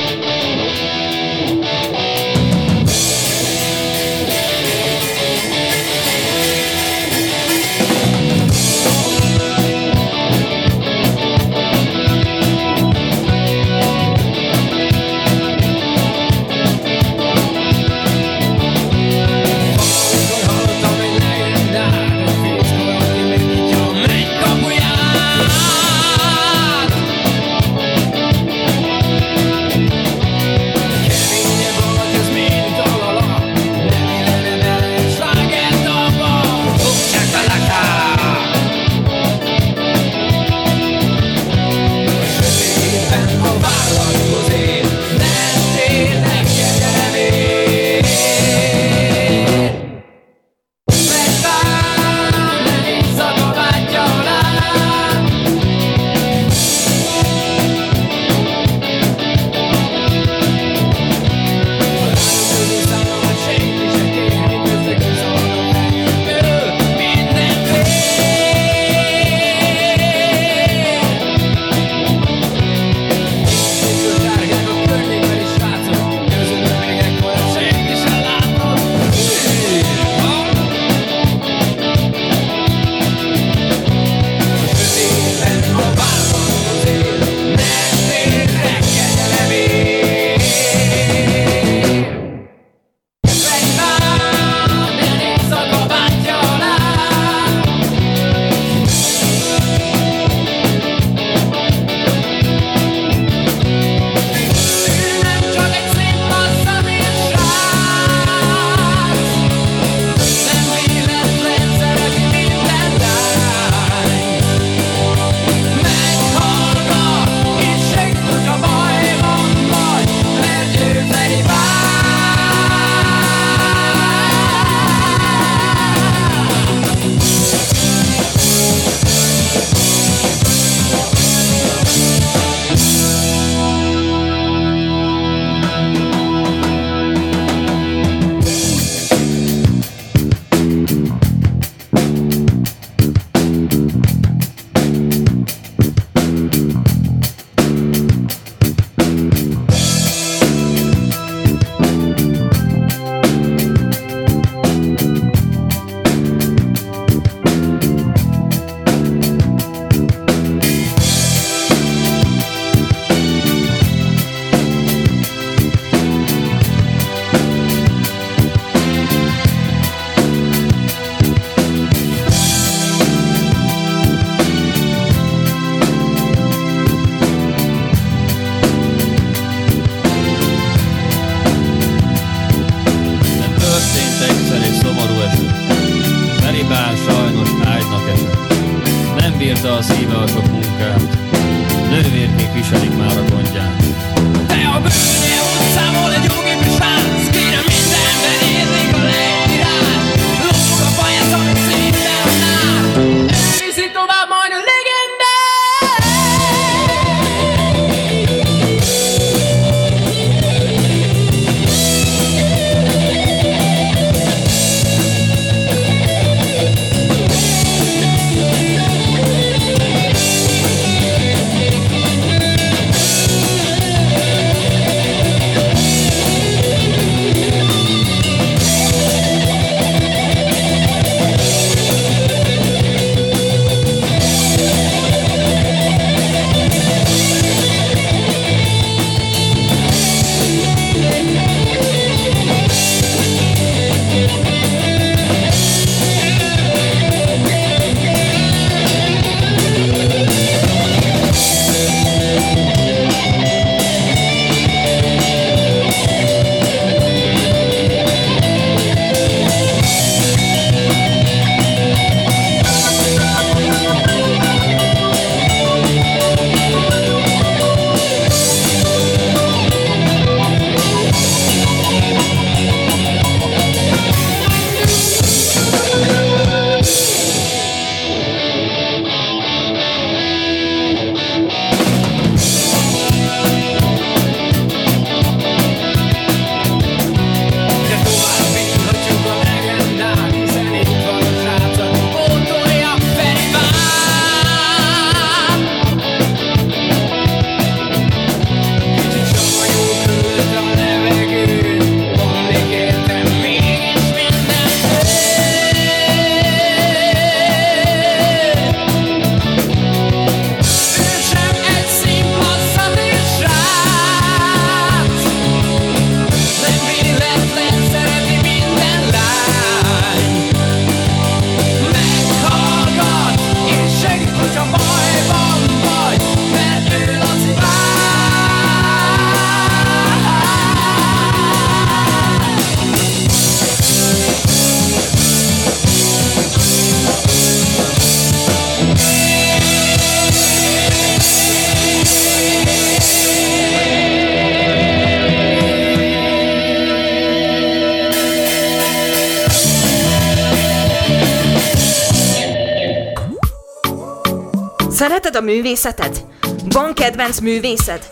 Művészetet? 355.47 356.25
Van 356.69 356.93
kedvenc 356.93 357.39
művészed? 357.39 358.11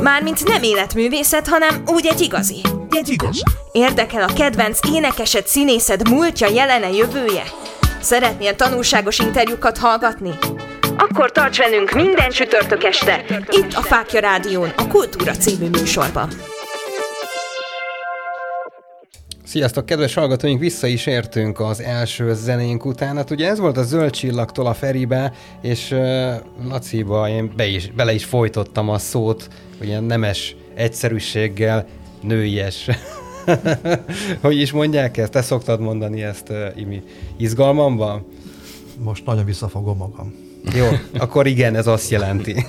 Mármint 0.00 0.48
nem 0.48 0.62
életművészet, 0.62 1.48
hanem 1.48 1.82
úgy 1.86 2.06
egy 2.06 2.20
igazi. 2.20 2.60
Egy 2.90 3.08
igaz. 3.08 3.42
Érdekel 3.72 4.22
a 4.22 4.32
kedvenc 4.32 4.78
énekesed, 4.92 5.46
színészed 5.46 6.08
múltja, 6.08 6.48
jelene, 6.48 6.90
jövője? 6.90 7.42
Szeretnél 8.00 8.56
tanulságos 8.56 9.18
interjúkat 9.18 9.78
hallgatni? 9.78 10.30
Akkor 10.96 11.32
tarts 11.32 11.58
velünk 11.58 11.90
minden 11.92 12.30
csütörtök 12.30 12.84
este, 12.84 13.24
itt 13.50 13.72
a 13.72 13.82
Fákja 13.82 14.20
Rádión, 14.20 14.72
a 14.76 14.86
Kultúra 14.86 15.32
című 15.32 15.68
műsorban. 15.68 16.28
Sziasztok, 19.48 19.86
kedves 19.86 20.14
hallgatóink, 20.14 20.60
vissza 20.60 20.86
is 20.86 21.06
értünk 21.06 21.60
az 21.60 21.80
első 21.80 22.34
zenénk 22.34 22.84
után. 22.84 23.16
Hát 23.16 23.30
ugye 23.30 23.48
ez 23.48 23.58
volt 23.58 23.76
a 23.76 23.82
Zöld 23.82 24.10
Csillagtól 24.10 24.66
a 24.66 24.74
Feribe, 24.74 25.32
és 25.60 25.90
uh, 25.90 26.34
Laciba 26.68 27.28
én 27.28 27.52
be 27.56 27.66
is, 27.66 27.90
bele 27.90 28.14
is 28.14 28.24
folytottam 28.24 28.88
a 28.88 28.98
szót, 28.98 29.48
ilyen 29.80 30.04
nemes 30.04 30.56
egyszerűséggel, 30.74 31.86
nőies. 32.20 32.88
hogy 34.40 34.60
is 34.60 34.72
mondják 34.72 35.16
ezt? 35.16 35.32
Te 35.32 35.42
szoktad 35.42 35.80
mondani 35.80 36.22
ezt, 36.22 36.48
uh, 36.48 36.66
Imi? 36.76 37.02
Izgalmamban? 37.36 38.26
Most 38.98 39.26
nagyon 39.26 39.44
visszafogom 39.44 39.96
magam. 39.96 40.34
Jó, 40.74 40.86
akkor 41.18 41.46
igen, 41.46 41.76
ez 41.76 41.86
azt 41.86 42.10
jelenti. 42.10 42.64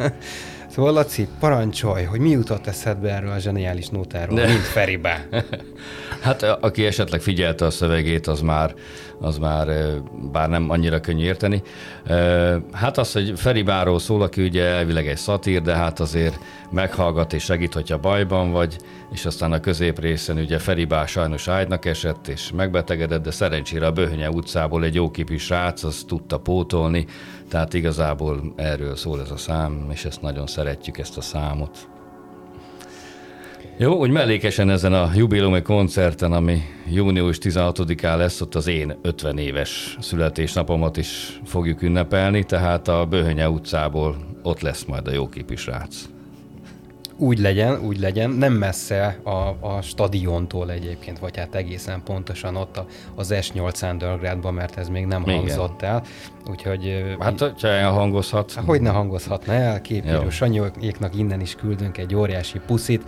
szóval 0.74 0.92
Laci, 0.92 1.28
parancsolj, 1.40 2.04
hogy 2.04 2.20
mi 2.20 2.30
jutott 2.30 2.66
eszedbe 2.66 3.14
erről 3.14 3.30
a 3.30 3.38
zseniális 3.38 3.88
nótáról, 3.88 4.36
De- 4.36 4.46
mint 4.46 4.60
Feribe. 4.60 5.28
Hát 6.22 6.42
aki 6.42 6.86
esetleg 6.86 7.20
figyelte 7.20 7.64
a 7.64 7.70
szövegét, 7.70 8.26
az 8.26 8.40
már, 8.40 8.74
az 9.20 9.38
már 9.38 9.68
bár 10.32 10.48
nem 10.48 10.70
annyira 10.70 11.00
könnyű 11.00 11.24
érteni. 11.24 11.62
Hát 12.72 12.98
az, 12.98 13.12
hogy 13.12 13.32
Feri 13.36 13.62
Báról 13.62 13.98
szól, 13.98 14.22
aki 14.22 14.42
ugye 14.42 14.64
elvileg 14.64 15.08
egy 15.08 15.16
szatír, 15.16 15.62
de 15.62 15.74
hát 15.74 16.00
azért 16.00 16.38
meghallgat 16.70 17.32
és 17.32 17.42
segít, 17.42 17.74
hogyha 17.74 17.98
bajban 17.98 18.52
vagy, 18.52 18.76
és 19.12 19.26
aztán 19.26 19.52
a 19.52 19.60
középrészen 19.60 20.36
ugye 20.36 20.58
Feri 20.58 20.84
Bár 20.84 21.08
sajnos 21.08 21.48
ágynak 21.48 21.84
esett 21.84 22.28
és 22.28 22.50
megbetegedett, 22.56 23.22
de 23.22 23.30
szerencsére 23.30 23.86
a 23.86 23.92
Böhönye 23.92 24.30
utcából 24.30 24.84
egy 24.84 24.94
jóképű 24.94 25.36
srác, 25.36 25.82
az 25.82 26.04
tudta 26.06 26.38
pótolni, 26.38 27.06
tehát 27.48 27.74
igazából 27.74 28.52
erről 28.56 28.96
szól 28.96 29.20
ez 29.20 29.30
a 29.30 29.36
szám, 29.36 29.88
és 29.92 30.04
ezt 30.04 30.22
nagyon 30.22 30.46
szeretjük, 30.46 30.98
ezt 30.98 31.16
a 31.16 31.20
számot. 31.20 31.91
Jó, 33.82 33.94
úgy 33.94 34.10
mellékesen 34.10 34.70
ezen 34.70 34.92
a 34.92 35.10
jubileumi 35.14 35.62
koncerten, 35.62 36.32
ami 36.32 36.62
június 36.90 37.38
16-án 37.40 38.16
lesz, 38.16 38.40
ott 38.40 38.54
az 38.54 38.66
én 38.66 38.98
50 39.02 39.38
éves 39.38 39.96
születésnapomat 40.00 40.96
is 40.96 41.40
fogjuk 41.44 41.82
ünnepelni, 41.82 42.44
tehát 42.44 42.88
a 42.88 43.06
Böhönye 43.06 43.48
utcából 43.48 44.16
ott 44.42 44.60
lesz 44.60 44.84
majd 44.84 45.06
a 45.06 45.12
jóképű 45.12 45.54
srác. 45.54 45.96
Úgy 47.16 47.38
legyen, 47.38 47.80
úgy 47.84 47.98
legyen, 47.98 48.30
nem 48.30 48.52
messze 48.52 49.18
a, 49.22 49.30
a 49.60 49.80
stadiontól 49.80 50.70
egyébként, 50.70 51.18
vagy 51.18 51.36
hát 51.36 51.54
egészen 51.54 52.02
pontosan 52.04 52.56
ott 52.56 52.76
a, 52.76 52.86
az 53.14 53.34
S8 53.34 53.90
Undergroundban, 53.90 54.54
mert 54.54 54.78
ez 54.78 54.88
még 54.88 55.06
nem 55.06 55.22
Igen. 55.22 55.36
hangzott 55.36 55.82
el. 55.82 56.02
Úgyhogy 56.50 57.14
Hát, 57.20 57.38
hogyha 57.38 57.68
elhangozhat. 57.68 58.52
Hogy 58.52 58.80
ne 58.80 58.90
hangozhatna 58.90 59.52
el, 59.52 59.80
képírő 59.80 60.20
Jó. 60.22 60.30
Sanyóéknak 60.30 61.18
innen 61.18 61.40
is 61.40 61.54
küldünk 61.54 61.98
egy 61.98 62.14
óriási 62.14 62.60
puszit, 62.66 63.02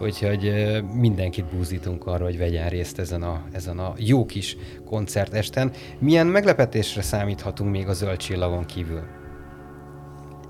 úgyhogy 0.00 0.52
mindenkit 0.92 1.44
búzítunk 1.44 2.06
arra, 2.06 2.24
hogy 2.24 2.38
vegyen 2.38 2.68
részt 2.68 2.98
ezen 2.98 3.22
a, 3.22 3.42
ezen 3.52 3.78
a 3.78 3.94
jó 3.96 4.26
kis 4.26 4.56
koncertesten. 4.84 5.72
Milyen 5.98 6.26
meglepetésre 6.26 7.02
számíthatunk 7.02 7.70
még 7.70 7.88
a 7.88 7.92
zöld 7.92 8.16
csillagon 8.16 8.64
kívül? 8.64 9.02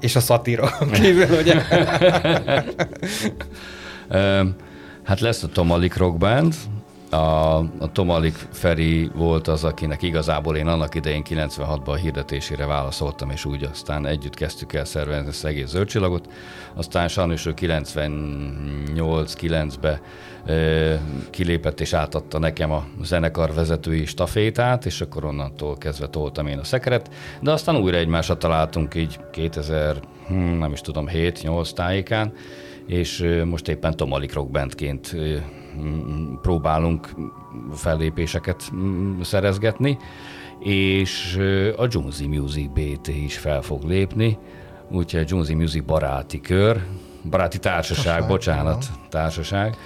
És 0.01 0.17
a 0.17 0.21
szatíron 0.21 0.71
kívül, 1.01 1.39
ugye? 1.39 1.63
Hát 5.03 5.21
lesz 5.21 5.43
a 5.43 5.49
Tomalik 5.49 5.97
Rock 5.97 6.19
Band, 6.19 6.55
a, 7.17 7.57
a 7.79 7.93
Tomalik 7.93 8.35
Feri 8.53 9.11
volt 9.15 9.49
az, 9.49 9.65
akinek 9.65 10.03
igazából 10.03 10.57
én 10.57 10.67
annak 10.67 10.95
idején 10.95 11.23
96-ban 11.29 11.85
a 11.85 11.95
hirdetésére 11.95 12.67
válaszoltam, 12.67 13.31
és 13.31 13.45
úgy 13.45 13.69
aztán 13.73 14.07
együtt 14.07 14.35
kezdtük 14.35 14.73
el 14.73 14.85
szervezni 14.85 15.29
ezt 15.29 15.45
az 15.45 15.51
egész 15.51 15.69
zöldcsillagot. 15.69 16.29
Aztán 16.75 17.09
sajnos 17.09 17.47
ő 17.47 17.55
98-9-be 17.57 20.01
kilépett 21.31 21.81
és 21.81 21.93
átadta 21.93 22.39
nekem 22.39 22.73
a 22.73 22.85
zenekar 23.03 23.55
vezetői 23.55 24.05
stafétát, 24.05 24.87
és 24.87 25.01
akkor 25.01 25.25
onnantól 25.25 25.79
kezdve 25.79 26.07
toltam 26.07 26.47
én 26.47 26.59
a 26.59 26.65
szekeret, 26.65 27.11
de 27.41 27.51
aztán 27.51 27.77
újra 27.77 27.97
egymásra 27.97 28.37
találtunk 28.37 28.95
így 28.95 29.21
2000, 29.31 29.97
hm, 30.27 30.35
nem 30.35 30.73
is 30.73 30.81
tudom, 30.81 31.09
7-8 31.09 31.73
tájékán, 31.73 32.33
és 32.87 33.25
most 33.45 33.69
éppen 33.69 33.97
Tomalik 33.97 34.33
Rock 34.33 34.51
Bandként 34.51 35.17
próbálunk 36.43 37.15
fellépéseket 37.73 38.73
szerezgetni, 39.23 39.99
és 40.61 41.39
a 41.77 41.87
Jonesy 41.91 42.27
Music 42.27 42.69
BT 42.73 43.09
is 43.09 43.39
fel 43.39 43.63
fog 43.63 43.83
lépni, 43.83 44.39
úgyhogy 44.91 45.21
a 45.21 45.27
Jonesy 45.29 45.55
Music 45.55 45.85
baráti 45.85 46.41
kör, 46.41 46.83
baráti 47.31 47.59
társaság, 47.59 48.05
Társaság, 48.05 48.29
bocsánat, 48.29 48.83
igen. 48.83 49.07
társaság, 49.09 49.77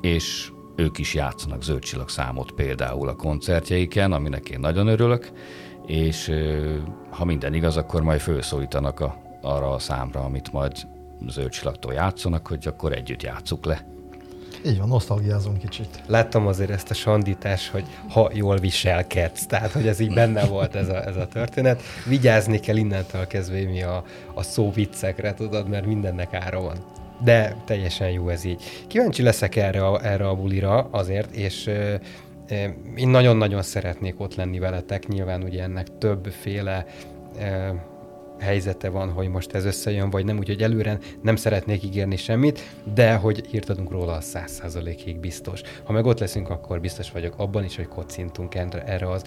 és 0.00 0.50
ők 0.76 0.98
is 0.98 1.14
játszanak 1.14 1.62
zöldcsillag 1.62 2.08
számot 2.08 2.52
például 2.52 3.08
a 3.08 3.16
koncertjeiken, 3.16 4.12
aminek 4.12 4.48
én 4.48 4.60
nagyon 4.60 4.86
örülök, 4.86 5.30
és 5.86 6.32
ha 7.10 7.24
minden 7.24 7.54
igaz, 7.54 7.76
akkor 7.76 8.02
majd 8.02 8.20
felszólítanak 8.20 9.00
a, 9.00 9.16
arra 9.42 9.72
a 9.72 9.78
számra, 9.78 10.20
amit 10.20 10.52
majd 10.52 10.72
zöldcsillagtól 11.26 11.92
játszanak, 11.92 12.46
hogy 12.46 12.66
akkor 12.66 12.92
együtt 12.92 13.22
játsszuk 13.22 13.64
le. 13.64 13.86
Így 14.66 14.78
van, 14.78 14.88
nosztalgiázunk 14.88 15.58
kicsit. 15.58 16.02
Láttam 16.06 16.46
azért 16.46 16.70
ezt 16.70 16.90
a 16.90 16.94
sandítás, 16.94 17.70
hogy 17.70 17.84
ha 18.08 18.30
jól 18.32 18.56
viselkedsz, 18.56 19.46
tehát 19.46 19.72
hogy 19.72 19.86
ez 19.86 20.00
így 20.00 20.14
benne 20.14 20.44
volt 20.44 20.74
ez 20.74 20.88
a, 20.88 21.06
ez 21.06 21.16
a 21.16 21.28
történet. 21.28 21.82
Vigyázni 22.06 22.60
kell 22.60 22.76
innentől 22.76 23.26
kezdve 23.26 23.62
mi 23.64 23.82
a, 23.82 24.04
a 24.34 24.42
szó 24.42 24.72
viccekre, 24.72 25.34
tudod, 25.34 25.68
mert 25.68 25.86
mindennek 25.86 26.34
ára 26.34 26.60
van. 26.60 26.76
De 27.24 27.56
teljesen 27.64 28.10
jó 28.10 28.28
ez 28.28 28.44
így. 28.44 28.62
Kíváncsi 28.86 29.22
leszek 29.22 29.56
erre 29.56 29.86
a, 29.86 30.06
erre 30.06 30.28
a 30.28 30.34
bulira 30.34 30.88
azért, 30.90 31.34
és 31.34 31.66
ö, 31.66 31.94
ö, 32.48 32.54
én 32.96 33.08
nagyon-nagyon 33.08 33.62
szeretnék 33.62 34.20
ott 34.20 34.34
lenni 34.34 34.58
veletek. 34.58 35.06
Nyilván 35.06 35.42
ugye 35.42 35.62
ennek 35.62 35.86
többféle 35.98 36.86
ö, 37.38 37.68
helyzete 38.38 38.88
van, 38.88 39.10
hogy 39.10 39.28
most 39.28 39.52
ez 39.52 39.64
összejön, 39.64 40.10
vagy 40.10 40.24
nem, 40.24 40.38
úgyhogy 40.38 40.62
előre 40.62 40.98
nem 41.22 41.36
szeretnék 41.36 41.82
ígérni 41.82 42.16
semmit, 42.16 42.60
de 42.94 43.14
hogy 43.14 43.48
írtadunk 43.52 43.90
róla 43.90 44.12
a 44.12 44.20
száz 44.20 44.50
százalékig 44.50 45.20
biztos. 45.20 45.60
Ha 45.84 45.92
meg 45.92 46.06
ott 46.06 46.18
leszünk, 46.18 46.50
akkor 46.50 46.80
biztos 46.80 47.10
vagyok 47.10 47.34
abban 47.36 47.64
is, 47.64 47.76
hogy 47.76 47.88
kocintunk 47.88 48.54
erre, 48.54 49.10
az 49.10 49.22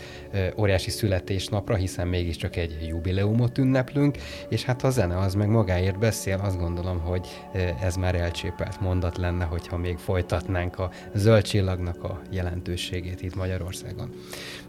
óriási 0.58 0.90
születésnapra, 0.90 1.76
hiszen 1.76 2.08
mégiscsak 2.08 2.56
egy 2.56 2.78
jubileumot 2.88 3.58
ünneplünk, 3.58 4.18
és 4.50 4.64
hát 4.64 4.84
a 4.84 4.90
zene 4.90 5.18
az 5.18 5.34
meg 5.34 5.48
magáért 5.48 6.00
beszél, 6.00 6.40
azt 6.44 6.60
gondolom, 6.60 7.00
hogy 7.00 7.28
ez 7.82 7.96
már 7.96 8.16
elcsépelt 8.16 8.82
mondat 8.82 9.18
lenne, 9.18 9.46
hogyha 9.46 9.78
még 9.78 9.98
folytatnánk 9.98 10.80
a 10.80 10.92
zöld 11.14 11.44
csillagnak 11.44 12.04
a 12.04 12.22
jelentőségét 12.30 13.22
itt 13.22 13.36
Magyarországon. 13.36 14.10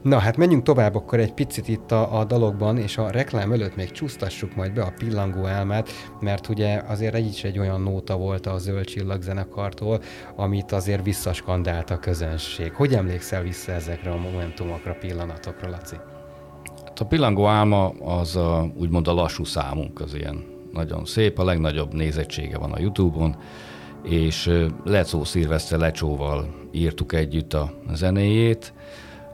Na 0.02 0.18
hát 0.18 0.36
menjünk 0.36 0.62
tovább 0.62 0.94
akkor 0.94 1.20
egy 1.20 1.32
picit 1.32 1.68
itt 1.68 1.92
a, 1.92 2.18
a 2.18 2.24
dalokban, 2.24 2.78
és 2.78 2.98
a 2.98 3.10
reklám 3.10 3.52
előtt 3.52 3.76
még 3.76 3.90
csúsztassuk 4.32 4.56
majd 4.56 4.72
be 4.72 4.82
a 4.82 4.92
pillangó 4.98 5.46
elmát, 5.46 5.90
mert 6.20 6.48
ugye 6.48 6.82
azért 6.86 7.14
egy 7.14 7.26
is 7.26 7.44
egy 7.44 7.58
olyan 7.58 7.80
nóta 7.80 8.16
volt 8.16 8.46
a 8.46 8.58
Zöld 8.58 8.84
Csillag 8.84 9.22
zenekartól, 9.22 10.00
amit 10.36 10.72
azért 10.72 11.04
visszaskandált 11.04 11.90
a 11.90 11.98
közönség. 11.98 12.72
Hogy 12.72 12.94
emlékszel 12.94 13.42
vissza 13.42 13.72
ezekre 13.72 14.10
a 14.10 14.16
momentumokra, 14.16 14.94
pillanatokra, 14.94 15.68
Laci? 15.68 15.96
Hát 16.84 17.00
a 17.00 17.04
pillangó 17.04 17.46
álma 17.46 17.88
az 17.88 18.36
a, 18.36 18.70
úgymond 18.74 19.08
a 19.08 19.12
lassú 19.12 19.44
számunk, 19.44 20.00
az 20.00 20.14
ilyen 20.14 20.44
nagyon 20.72 21.04
szép, 21.04 21.38
a 21.38 21.44
legnagyobb 21.44 21.94
nézettsége 21.94 22.58
van 22.58 22.72
a 22.72 22.80
Youtube-on, 22.80 23.36
és 24.02 24.50
Lecó 24.84 25.24
Szilveszter 25.24 25.78
Lecsóval 25.78 26.68
írtuk 26.70 27.12
együtt 27.12 27.52
a 27.54 27.72
zenéjét, 27.92 28.72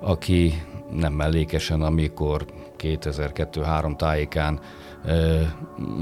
aki 0.00 0.62
nem 0.90 1.12
mellékesen, 1.12 1.82
amikor 1.82 2.46
2002-3 2.78 3.96
tájékán 3.96 4.60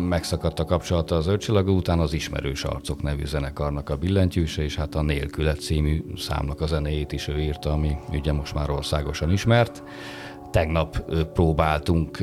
megszakadt 0.09 0.59
a 0.59 0.64
kapcsolata 0.64 1.16
az 1.16 1.26
Öcsillaga 1.26 1.70
után 1.72 1.98
az 1.98 2.12
Ismerős 2.12 2.64
Arcok 2.64 3.02
nevű 3.02 3.24
zenekarnak 3.24 3.90
a 3.90 3.96
billentyűse, 3.96 4.62
és 4.62 4.76
hát 4.76 4.94
a 4.94 5.02
Nélkület 5.02 5.61
című 5.61 6.04
számnak 6.16 6.61
a 6.61 6.66
zenéjét 6.66 7.12
is 7.12 7.28
ő 7.28 7.38
írta, 7.38 7.72
ami 7.72 7.96
ugye 8.11 8.32
most 8.32 8.54
már 8.54 8.70
országosan 8.70 9.32
ismert. 9.32 9.82
Tegnap 10.50 11.12
próbáltunk 11.32 12.18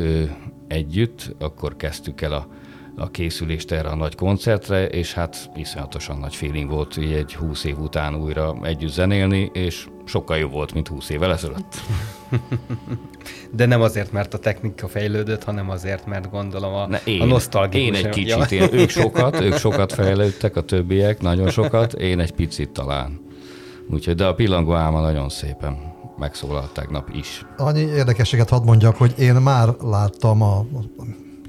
együtt, 0.67 1.35
akkor 1.39 1.75
kezdtük 1.75 2.21
el 2.21 2.33
a, 2.33 2.47
a 2.95 3.11
készülést 3.11 3.71
erre 3.71 3.89
a 3.89 3.95
nagy 3.95 4.15
koncertre, 4.15 4.87
és 4.87 5.13
hát 5.13 5.49
iszonyatosan 5.55 6.17
nagy 6.17 6.35
feeling 6.35 6.69
volt 6.69 6.97
így 6.97 7.13
egy 7.13 7.35
20 7.35 7.63
év 7.63 7.79
után 7.79 8.15
újra 8.15 8.55
együtt 8.61 8.91
zenélni, 8.91 9.49
és 9.53 9.87
sokkal 10.05 10.37
jobb 10.37 10.51
volt, 10.51 10.73
mint 10.73 10.87
20 10.87 11.09
évvel 11.09 11.31
ezelőtt. 11.31 11.81
De 13.51 13.65
nem 13.65 13.81
azért, 13.81 14.11
mert 14.11 14.33
a 14.33 14.37
technika 14.37 14.87
fejlődött, 14.87 15.43
hanem 15.43 15.69
azért, 15.69 16.05
mert 16.05 16.29
gondolom 16.29 16.73
a, 16.73 16.87
Ne, 16.87 16.99
én, 17.03 17.21
a 17.21 17.25
nosztalgikus... 17.25 17.87
Én 17.87 18.05
egy 18.05 18.09
kicsit, 18.09 18.51
én, 18.51 18.69
ők 18.71 18.89
sokat, 19.01 19.39
ők 19.39 19.57
sokat 19.57 19.93
fejlődtek, 19.93 20.55
a 20.55 20.61
többiek 20.61 21.21
nagyon 21.21 21.49
sokat, 21.49 21.93
én 21.93 22.19
egy 22.19 22.31
picit 22.31 22.69
talán. 22.69 23.19
Úgyhogy, 23.89 24.15
de 24.15 24.25
a 24.25 24.33
pillangó 24.33 24.73
álma 24.73 25.01
nagyon 25.01 25.29
szépen 25.29 25.91
megszólalt 26.17 26.73
tegnap 26.73 27.09
is. 27.13 27.45
Annyi 27.57 27.79
érdekességet 27.79 28.49
hadd 28.49 28.63
mondjak, 28.63 28.95
hogy 28.95 29.13
én 29.17 29.33
már 29.33 29.69
láttam 29.81 30.41
a 30.41 30.65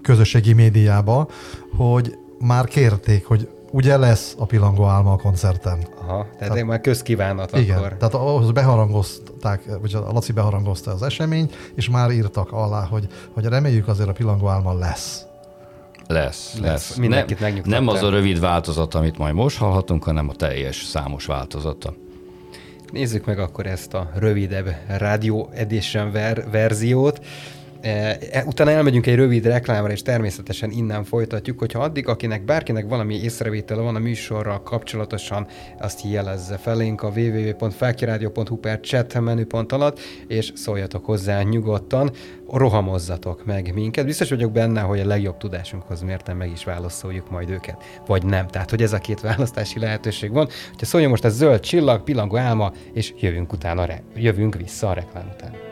közösségi 0.05 0.53
médiába, 0.53 1.29
hogy 1.77 2.19
már 2.39 2.65
kérték, 2.65 3.27
hogy 3.27 3.49
ugye 3.71 3.97
lesz 3.97 4.35
a 4.39 4.45
Pillangó 4.45 4.85
Álma 4.85 5.13
a 5.13 5.17
koncerten. 5.17 5.79
Aha, 6.01 6.27
tehát 6.39 6.57
én 6.57 6.67
már 6.67 6.81
közkívánat 6.81 7.57
Igen, 7.57 7.77
akkor. 7.77 7.97
tehát 7.99 8.15
ahhoz 8.15 8.51
beharangozták, 8.51 9.63
vagy 9.81 9.95
a 9.95 10.13
Laci 10.13 10.33
beharangozta 10.33 10.93
az 10.93 11.03
eseményt, 11.03 11.57
és 11.75 11.89
már 11.91 12.11
írtak 12.11 12.53
alá, 12.53 12.85
hogy, 12.87 13.07
hogy 13.33 13.45
reméljük 13.45 13.89
azért 13.89 14.09
a 14.09 14.13
Pillangó 14.13 14.49
Álma 14.49 14.79
lesz. 14.79 15.23
Lesz, 16.07 16.59
Lesz. 16.61 16.95
Mindenkit 16.95 17.41
nem, 17.41 17.61
nem 17.65 17.89
az 17.89 18.03
a 18.03 18.11
rövid 18.11 18.41
változat, 18.41 18.95
amit 18.95 19.19
majd 19.19 19.35
most 19.35 19.59
hallhatunk, 19.59 20.05
hanem 20.05 20.29
a 20.29 20.35
teljes 20.35 20.77
számos 20.77 21.27
változata. 21.27 21.95
Nézzük 22.93 23.25
meg 23.25 23.39
akkor 23.39 23.67
ezt 23.67 23.95
a 23.95 24.11
rövidebb 24.15 24.77
Radio 24.99 25.49
Edition 25.53 26.13
ver- 26.13 26.51
verziót. 26.51 27.21
E, 27.85 28.45
utána 28.47 28.71
elmegyünk 28.71 29.07
egy 29.07 29.15
rövid 29.15 29.47
reklámra, 29.47 29.93
és 29.93 30.03
természetesen 30.03 30.71
innen 30.71 31.05
folytatjuk, 31.05 31.59
hogyha 31.59 31.83
addig, 31.83 32.09
akinek 32.09 32.45
bárkinek 32.45 32.89
valami 32.89 33.15
észrevétele 33.15 33.83
van 33.83 33.97
a 33.97 33.99
műsorral 33.99 34.63
kapcsolatosan, 34.63 35.47
azt 35.79 36.01
jelezze 36.11 36.57
felénk 36.57 37.03
a 37.03 37.13
www.fákiradio.hu 37.17 38.57
per 38.57 38.81
chat 38.81 39.21
menüpont 39.21 39.73
alatt, 39.73 40.01
és 40.29 40.53
szóljatok 40.55 41.05
hozzá 41.05 41.43
nyugodtan, 41.43 42.11
rohamozzatok 42.51 43.45
meg 43.45 43.75
minket. 43.75 44.05
Biztos 44.05 44.29
vagyok 44.29 44.53
benne, 44.53 44.81
hogy 44.81 45.01
a 45.01 45.07
legjobb 45.07 45.37
tudásunkhoz 45.37 46.03
mérten 46.03 46.37
meg 46.37 46.51
is 46.51 46.65
válaszoljuk 46.65 47.31
majd 47.31 47.51
őket, 47.51 47.77
vagy 48.07 48.25
nem. 48.25 48.47
Tehát, 48.47 48.71
hogy 48.71 48.83
ez 48.83 48.93
a 48.93 48.99
két 48.99 49.21
választási 49.21 49.79
lehetőség 49.79 50.33
van. 50.33 50.49
Hogyha 50.69 50.87
szóljon 50.87 51.11
most 51.11 51.25
a 51.25 51.29
zöld 51.29 51.61
csillag, 51.61 52.03
pillangó 52.03 52.37
álma, 52.37 52.73
és 52.93 53.13
jövünk 53.21 53.53
utána, 53.53 53.87
jövünk 54.15 54.55
vissza 54.55 54.89
a 54.89 54.93
reklám 54.93 55.31
után. 55.35 55.64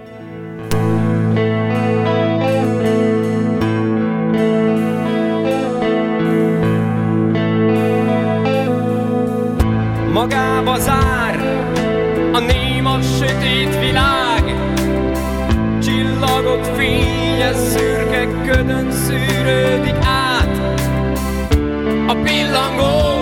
Sötét 13.03 13.79
világ. 13.81 14.45
Csillagok 15.83 16.65
fénye 16.65 17.53
szürke 17.53 18.27
ködön 18.47 18.91
szűrődik 18.91 19.97
át. 20.05 20.59
A 22.09 22.15
pillangó 22.23 23.13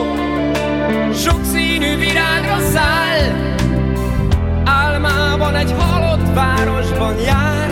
sokszínű 1.14 1.96
virágra 1.96 2.58
száll, 2.72 3.54
álmában 4.64 5.54
egy 5.54 5.74
halott 5.78 6.34
városban 6.34 7.14
jár. 7.18 7.70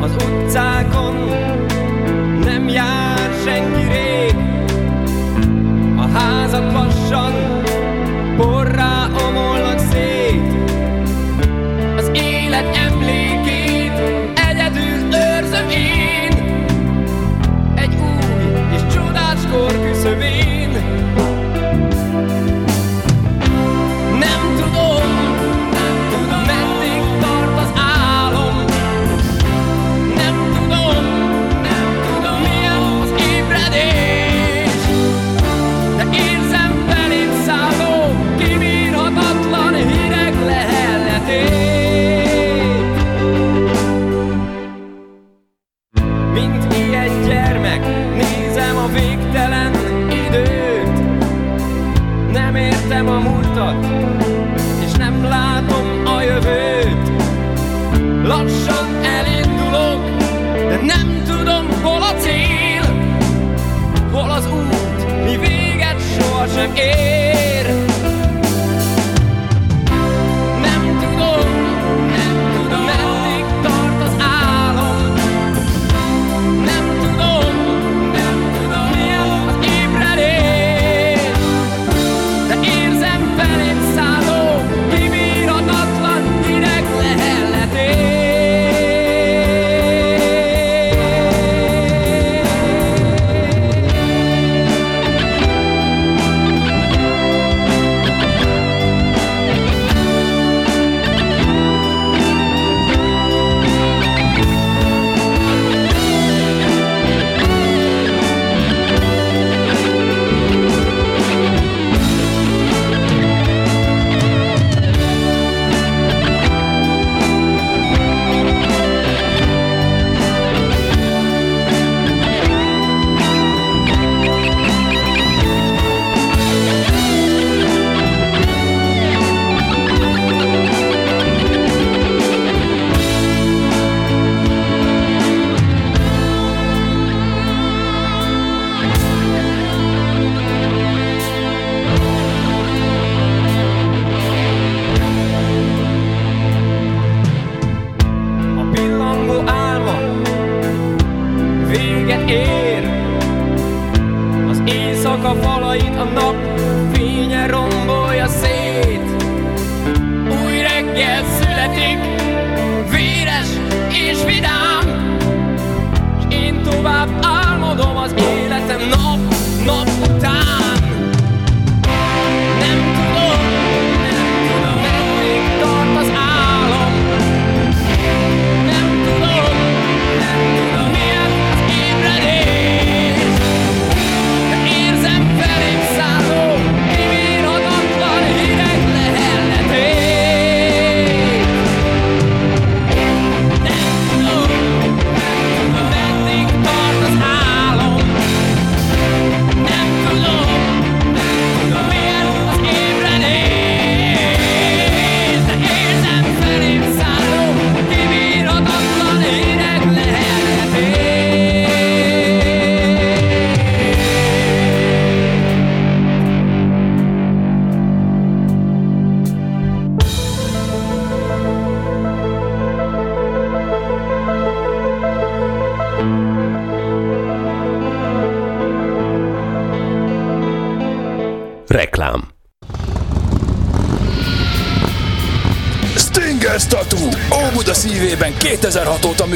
Az 0.00 0.16
utcákon 0.16 1.14
nem 2.44 2.68
jár 2.68 3.30
senki 3.44 3.82
rég, 3.88 4.36
a 5.96 6.18
házak 6.18 6.72
lassan 6.72 7.41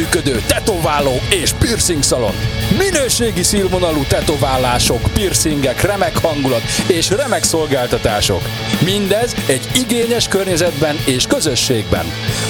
működő 0.07 0.43
tetováló 0.47 1.21
és 1.29 1.53
piercing 1.53 2.03
szalon. 2.03 2.35
Minőségi 2.79 3.43
színvonalú 3.43 4.03
tetoválások, 4.03 5.01
piercingek, 5.13 5.81
remek 5.81 6.19
hangulat 6.19 6.63
és 6.87 7.11
remek 7.11 7.43
szolgáltatások. 7.43 8.43
Mindez 8.85 9.35
egy 9.47 9.69
igényes 9.75 10.29
környezetben 10.29 10.97
és 11.05 11.27
közösségben. 11.27 12.05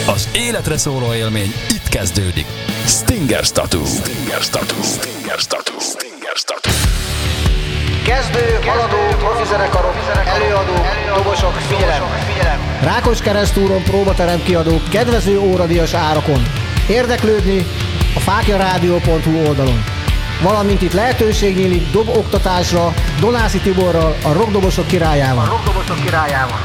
Az 0.07 0.29
életre 0.33 0.77
szóló 0.77 1.15
élmény 1.15 1.55
itt 1.71 1.89
kezdődik. 1.89 2.47
Stinger 2.87 3.49
Tattoo. 3.49 3.85
Stinger 3.85 4.49
Tattoo. 4.49 4.83
Stinger 4.83 5.41
Tattoo. 5.45 5.81
Stinger 5.81 6.37
Tattoo. 6.45 6.73
Kezdő, 8.05 8.59
haladó, 8.67 9.17
profi 9.19 9.45
zenekarok, 9.49 9.95
előadók, 10.27 10.87
dobosok, 11.17 11.53
figyelem! 11.53 12.03
Rákos 12.83 13.21
keresztúron 13.21 13.83
próbaterem 13.83 14.43
kiadók 14.43 14.89
kedvező 14.89 15.39
óradíjas 15.39 15.95
árakon. 15.95 16.66
Érdeklődni 16.89 17.67
a 18.15 18.21
fákjarádió.hu 18.21 19.47
oldalon. 19.47 19.85
Valamint 20.43 20.83
itt 20.83 20.93
lehetőség 20.93 21.57
nyílik 21.57 21.91
dob 21.91 22.09
oktatásra 22.09 22.95
Donászi 23.21 23.59
Tiborral, 23.59 24.17
a 24.25 24.33
rockdobosok 24.33 24.87
királyával. 24.87 25.45
A 25.45 25.49
rockdobosok 25.49 26.05
királyával. 26.05 26.59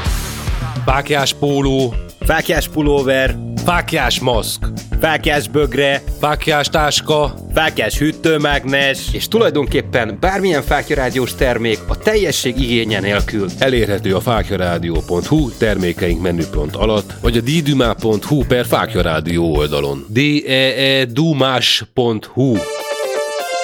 Fákjás 0.84 1.34
póló, 1.34 1.94
Fákjás 2.20 2.68
pulóver, 2.68 3.36
fákjás 3.64 4.20
maszk, 4.20 4.66
fákjás 5.00 5.48
bögre, 5.48 6.02
fákjás 6.20 6.68
táska, 6.68 7.34
fákjás 7.54 7.98
hűtőmágnes, 7.98 8.98
és 9.12 9.28
tulajdonképpen 9.28 10.16
bármilyen 10.20 10.62
fákjarádiós 10.62 11.34
termék 11.34 11.78
a 11.88 11.98
teljesség 11.98 12.60
igénye 12.60 13.00
nélkül. 13.00 13.48
elérhető 13.58 14.14
a 14.14 14.20
fákjarádió.hu 14.20 15.50
termékeink 15.58 16.22
menüpont 16.22 16.76
alatt, 16.76 17.12
vagy 17.20 17.36
a 17.36 17.40
ddumá.hu 17.40 18.44
per 18.46 18.66
fákjarádió 18.66 19.56
oldalon. 19.56 20.06
d 20.08 20.18
e 20.46 20.52
e 20.52 21.04
dumás.hu 21.04 22.56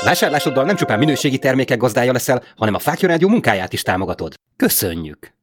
Vásárlásoddal 0.05 0.65
nem 0.65 0.77
csupán 0.77 0.99
minőségi 0.99 1.39
termékek 1.39 1.79
gazdája 1.79 2.13
leszel, 2.13 2.43
hanem 2.57 2.75
a 2.75 2.79
Fákja 2.79 3.09
Rádió 3.09 3.29
munkáját 3.29 3.73
is 3.73 3.83
támogatod. 3.83 4.35
Köszönjük! 4.57 5.38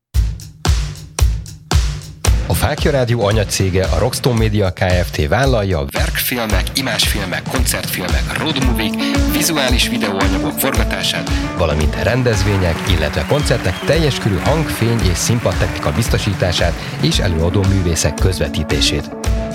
A 2.47 2.53
Fákja 2.53 2.91
Rádió 2.91 3.25
anyacége 3.25 3.85
a 3.85 3.97
Rockstone 3.97 4.37
Media 4.37 4.73
Kft. 4.73 5.27
vállalja 5.27 5.85
verkfilmek, 5.91 6.63
imásfilmek, 6.73 7.41
koncertfilmek, 7.51 8.37
roadmovik, 8.37 8.93
vizuális 9.31 9.87
videóanyagok 9.89 10.59
forgatását, 10.59 11.29
valamint 11.57 12.03
rendezvények, 12.03 12.75
illetve 12.89 13.25
koncertek 13.27 13.79
teljes 13.79 14.17
körű 14.17 14.37
hang, 14.43 14.67
fény 14.67 14.99
és 15.11 15.17
színpadtechnika 15.17 15.91
biztosítását 15.91 16.73
és 17.01 17.19
előadó 17.19 17.63
művészek 17.69 18.13
közvetítését. 18.13 19.09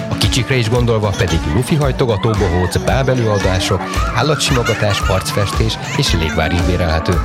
A 0.09 0.17
kicsikre 0.17 0.55
is 0.55 0.69
gondolva 0.69 1.15
pedig 1.17 1.39
lufi 1.55 1.75
hajtogató 1.75 2.31
bohóc, 2.31 2.77
bábelőadások, 2.77 3.83
állatsimogatás, 4.15 5.01
arcfestés 5.01 5.79
és 5.97 6.13
légvár 6.13 6.53
is 6.53 6.61
bérelhető. 6.61 7.23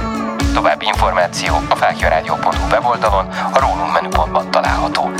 További 0.53 0.85
információ 0.85 1.53
a 1.69 1.75
fákjarádió.hu 1.75 2.69
weboldalon, 2.71 3.25
a 3.53 3.59
rólunk 3.59 3.93
menüpontban 3.93 4.51
található. 4.51 5.11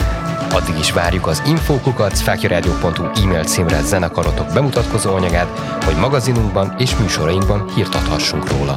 Addig 0.56 0.78
is 0.80 0.92
várjuk 0.92 1.28
az 1.28 1.42
infókukat 1.48 2.18
fákjarádió.hu 2.18 3.22
e-mail 3.24 3.44
címre 3.44 3.82
zenekarotok 3.82 4.54
bemutatkozó 4.54 5.16
anyagát, 5.16 5.60
hogy 5.84 5.96
magazinunkban 5.96 6.76
és 6.78 6.98
műsorainkban 6.98 7.70
hírt 7.76 7.96
adhassunk 7.96 8.52
róla. 8.52 8.76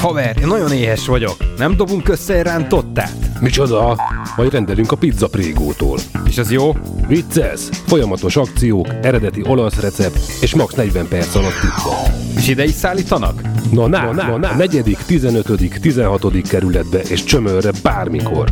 Haver, 0.00 0.36
én 0.40 0.46
nagyon 0.46 0.72
éhes 0.72 1.06
vagyok. 1.06 1.36
Nem 1.56 1.76
dobunk 1.76 2.08
össze 2.08 2.34
egy 2.34 2.42
rántottát? 2.42 3.40
Micsoda? 3.40 3.96
Majd 4.36 4.52
rendelünk 4.52 4.92
a 4.92 4.96
pizza 4.96 5.28
prégótól. 5.28 5.98
És 6.26 6.38
az 6.38 6.50
jó? 6.50 6.72
Vicces! 7.06 7.60
Folyamatos 7.86 8.36
akciók, 8.36 8.88
eredeti 9.02 9.42
olasz 9.46 9.80
recept 9.80 10.18
és 10.40 10.54
max 10.54 10.74
40 10.74 11.08
perc 11.08 11.34
alatt 11.34 11.60
pizza. 11.60 11.90
És 12.36 12.48
ide 12.48 12.64
is 12.64 12.74
szállítanak? 12.74 13.40
Na, 13.70 13.86
na, 13.86 14.12
na, 14.12 14.26
na, 14.26 14.36
na. 14.36 14.48
A 14.48 14.54
negyedik, 14.54 14.98
15., 15.06 15.80
16. 15.80 16.48
kerületbe 16.48 17.00
és 17.00 17.24
csömörre 17.24 17.70
bármikor. 17.82 18.48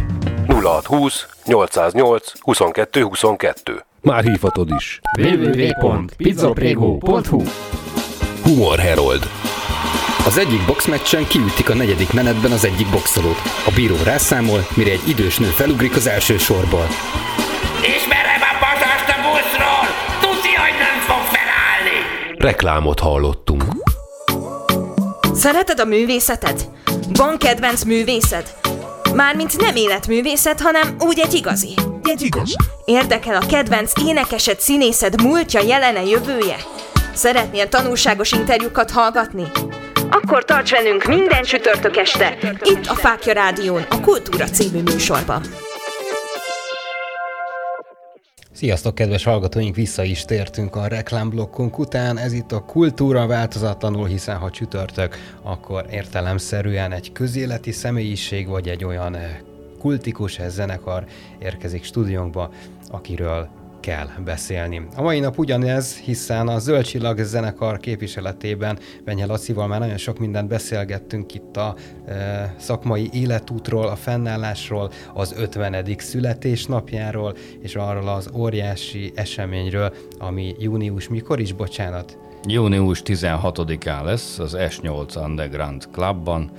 0620 0.48 1.26
808 1.44 2.32
22 2.40 3.02
22. 3.02 3.84
Már 4.00 4.22
hívhatod 4.22 4.70
is. 4.76 5.00
www.pizzaprego.hu 5.18 7.42
Humor 8.42 8.78
Herold. 8.78 9.28
Az 10.26 10.38
egyik 10.38 10.64
boxmeccsen 10.66 11.26
kiütik 11.26 11.70
a 11.70 11.74
negyedik 11.74 12.12
menetben 12.12 12.50
az 12.52 12.64
egyik 12.64 12.90
boxolót. 12.90 13.38
A 13.66 13.70
bíró 13.74 13.94
rászámol, 14.04 14.66
mire 14.74 14.90
egy 14.90 15.08
idős 15.08 15.38
nő 15.38 15.46
felugrik 15.46 15.96
az 15.96 16.06
első 16.06 16.38
sorból. 16.38 16.86
Ismerem 17.96 18.40
a 18.40 18.58
pasast 18.60 19.08
a 19.08 19.14
buszról! 19.22 19.86
Tudja, 20.20 20.60
hogy 20.60 20.74
nem 20.78 21.00
fog 21.06 21.20
felállni! 21.36 21.98
Reklámot 22.38 23.00
hallottunk. 23.00 23.64
Szereted 25.34 25.80
a 25.80 25.84
művészetet? 25.84 26.68
Van 27.12 27.38
kedvenc 27.38 27.84
művészed? 27.84 28.54
Mármint 29.14 29.60
nem 29.60 29.76
életművészet, 29.76 30.60
hanem 30.60 30.96
úgy 30.98 31.18
egy 31.18 31.34
igazi. 31.34 31.74
Egy 32.02 32.22
igaz. 32.22 32.54
Érdekel 32.84 33.34
a 33.34 33.46
kedvenc 33.46 33.92
énekesed, 34.06 34.60
színészed 34.60 35.22
múltja, 35.22 35.60
jelene, 35.60 36.04
jövője? 36.04 36.56
Szeretnél 37.14 37.68
tanulságos 37.68 38.32
interjúkat 38.32 38.90
hallgatni? 38.90 39.44
Akkor 40.10 40.44
tarts 40.44 40.70
velünk 40.70 41.04
minden 41.04 41.42
csütörtök 41.42 41.96
este, 41.96 42.38
itt 42.62 42.86
a 42.86 42.94
Fákja 42.94 43.32
Rádión, 43.32 43.86
a 43.90 44.00
Kultúra 44.00 44.44
című 44.44 44.82
műsorban. 44.82 45.42
Sziasztok, 48.60 48.94
kedves 48.94 49.24
hallgatóink! 49.24 49.74
Vissza 49.74 50.02
is 50.02 50.24
tértünk 50.24 50.76
a 50.76 50.86
reklámblokkunk 50.86 51.78
után. 51.78 52.18
Ez 52.18 52.32
itt 52.32 52.52
a 52.52 52.64
kultúra 52.64 53.26
változatlanul, 53.26 54.06
hiszen 54.06 54.36
ha 54.36 54.50
csütörtök, 54.50 55.16
akkor 55.42 55.86
értelemszerűen 55.90 56.92
egy 56.92 57.12
közéleti 57.12 57.72
személyiség 57.72 58.48
vagy 58.48 58.68
egy 58.68 58.84
olyan 58.84 59.14
eh, 59.14 59.38
kultikus 59.78 60.40
zenekar 60.48 61.04
érkezik 61.38 61.84
stúdiónkba, 61.84 62.50
akiről 62.90 63.48
kell 63.80 64.08
beszélni. 64.24 64.86
A 64.96 65.02
mai 65.02 65.20
nap 65.20 65.38
ugyanez, 65.38 65.96
hiszen 65.96 66.48
a 66.48 66.58
Zöld 66.58 66.84
Csillag 66.84 67.18
zenekar 67.18 67.78
képviseletében 67.78 68.78
Benye 69.04 69.26
Lacival 69.26 69.66
már 69.66 69.80
nagyon 69.80 69.96
sok 69.96 70.18
mindent 70.18 70.48
beszélgettünk 70.48 71.34
itt 71.34 71.56
a 71.56 71.74
e, 72.06 72.54
szakmai 72.58 73.08
életútról, 73.12 73.86
a 73.86 73.96
fennállásról, 73.96 74.90
az 75.14 75.34
50. 75.36 75.84
születésnapjáról, 75.98 77.36
és 77.60 77.74
arról 77.74 78.08
az 78.08 78.30
óriási 78.34 79.12
eseményről, 79.14 79.92
ami 80.18 80.54
június 80.58 81.08
mikor 81.08 81.40
is, 81.40 81.52
bocsánat? 81.52 82.18
Június 82.44 83.02
16-án 83.04 84.04
lesz 84.04 84.38
az 84.38 84.56
S8 84.58 85.24
Underground 85.24 85.88
Clubban, 85.92 86.50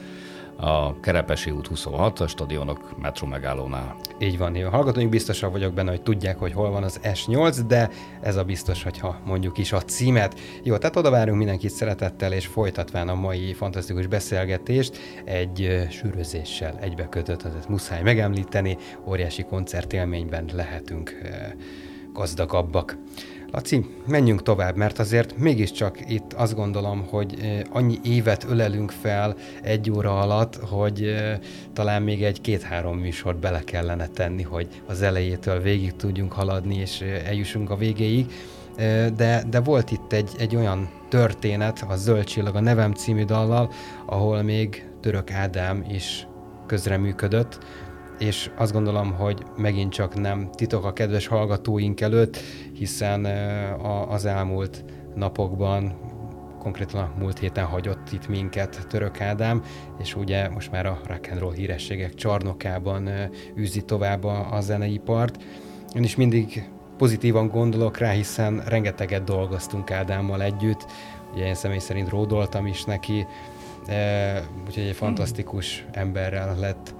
a 0.61 0.99
Kerepesi 0.99 1.51
út 1.51 1.67
26, 1.67 2.19
a 2.19 2.27
stadionok 2.27 2.99
metro 3.01 3.27
megállónál. 3.27 3.95
Így 4.19 4.37
van, 4.37 4.55
én 4.55 4.69
hallgatóink 4.69 5.09
biztosak 5.09 5.51
vagyok 5.51 5.73
benne, 5.73 5.89
hogy 5.89 6.01
tudják, 6.01 6.37
hogy 6.37 6.53
hol 6.53 6.69
van 6.69 6.83
az 6.83 6.99
S8, 7.03 7.59
de 7.67 7.89
ez 8.21 8.35
a 8.35 8.43
biztos, 8.43 8.83
hogyha 8.83 9.19
mondjuk 9.25 9.57
is 9.57 9.71
a 9.71 9.81
címet. 9.81 10.39
Jó, 10.63 10.77
tehát 10.77 10.95
oda 10.95 11.09
várunk 11.09 11.37
mindenkit 11.37 11.71
szeretettel, 11.71 12.33
és 12.33 12.45
folytatván 12.45 13.09
a 13.09 13.15
mai 13.15 13.53
fantasztikus 13.53 14.07
beszélgetést 14.07 14.97
egy 15.23 15.61
ö, 15.61 15.81
sűrűzéssel 15.89 16.77
egybekötött, 16.81 17.39
tehát 17.41 17.69
muszáj 17.69 18.01
megemlíteni, 18.01 18.77
óriási 19.07 19.43
koncertélményben 19.43 20.49
lehetünk 20.53 21.17
gazdagabbak. 22.13 22.97
Laci, 23.51 23.85
menjünk 24.07 24.43
tovább, 24.43 24.75
mert 24.75 24.99
azért 24.99 25.37
mégiscsak 25.37 26.09
itt 26.09 26.33
azt 26.33 26.55
gondolom, 26.55 27.07
hogy 27.09 27.37
eh, 27.41 27.59
annyi 27.69 27.99
évet 28.03 28.45
ölelünk 28.49 28.91
fel 28.91 29.35
egy 29.61 29.91
óra 29.91 30.19
alatt, 30.19 30.55
hogy 30.55 31.03
eh, 31.03 31.39
talán 31.73 32.01
még 32.01 32.23
egy 32.23 32.41
két-három 32.41 32.97
műsort 32.97 33.39
bele 33.39 33.59
kellene 33.63 34.07
tenni, 34.07 34.43
hogy 34.43 34.67
az 34.87 35.01
elejétől 35.01 35.61
végig 35.61 35.95
tudjunk 35.95 36.33
haladni, 36.33 36.75
és 36.75 37.01
eh, 37.01 37.27
eljussunk 37.27 37.69
a 37.69 37.75
végéig. 37.75 38.25
De, 39.15 39.43
de 39.49 39.59
volt 39.59 39.91
itt 39.91 40.13
egy, 40.13 40.31
egy 40.37 40.55
olyan 40.55 40.89
történet, 41.09 41.85
a 41.89 41.95
Zöld 41.95 42.23
Csillag, 42.23 42.55
a 42.55 42.59
Nevem 42.59 42.93
című 42.93 43.23
dallal, 43.23 43.71
ahol 44.05 44.41
még 44.41 44.85
Török 45.01 45.31
Ádám 45.31 45.85
is 45.89 46.27
közreműködött, 46.65 47.57
és 48.21 48.49
azt 48.55 48.71
gondolom, 48.71 49.13
hogy 49.13 49.43
megint 49.57 49.91
csak 49.91 50.19
nem 50.19 50.49
titok 50.51 50.85
a 50.85 50.93
kedves 50.93 51.27
hallgatóink 51.27 52.01
előtt, 52.01 52.37
hiszen 52.73 53.25
az 54.09 54.25
elmúlt 54.25 54.83
napokban, 55.15 55.93
konkrétan 56.59 57.01
a 57.01 57.11
múlt 57.19 57.39
héten 57.39 57.65
hagyott 57.65 58.11
itt 58.11 58.27
minket 58.27 58.87
Török 58.89 59.21
Ádám, 59.21 59.63
és 59.99 60.15
ugye 60.15 60.49
most 60.49 60.71
már 60.71 60.85
a 60.85 60.99
rock 61.07 61.27
and 61.31 61.39
roll 61.39 61.53
hírességek 61.53 62.13
csarnokában 62.13 63.09
űzi 63.57 63.81
tovább 63.81 64.23
a, 64.23 64.53
a 64.53 64.61
zeneipart. 64.61 65.43
Én 65.95 66.03
is 66.03 66.15
mindig 66.15 66.69
pozitívan 66.97 67.47
gondolok 67.47 67.97
rá, 67.97 68.11
hiszen 68.11 68.63
rengeteget 68.67 69.23
dolgoztunk 69.23 69.91
Ádámmal 69.91 70.41
együtt, 70.41 70.85
ugye 71.33 71.45
én 71.45 71.55
személy 71.55 71.79
szerint 71.79 72.09
ródoltam 72.09 72.65
is 72.65 72.83
neki, 72.83 73.25
úgyhogy 74.67 74.83
egy 74.83 74.95
fantasztikus 74.95 75.85
emberrel 75.91 76.55
lett 76.59 76.93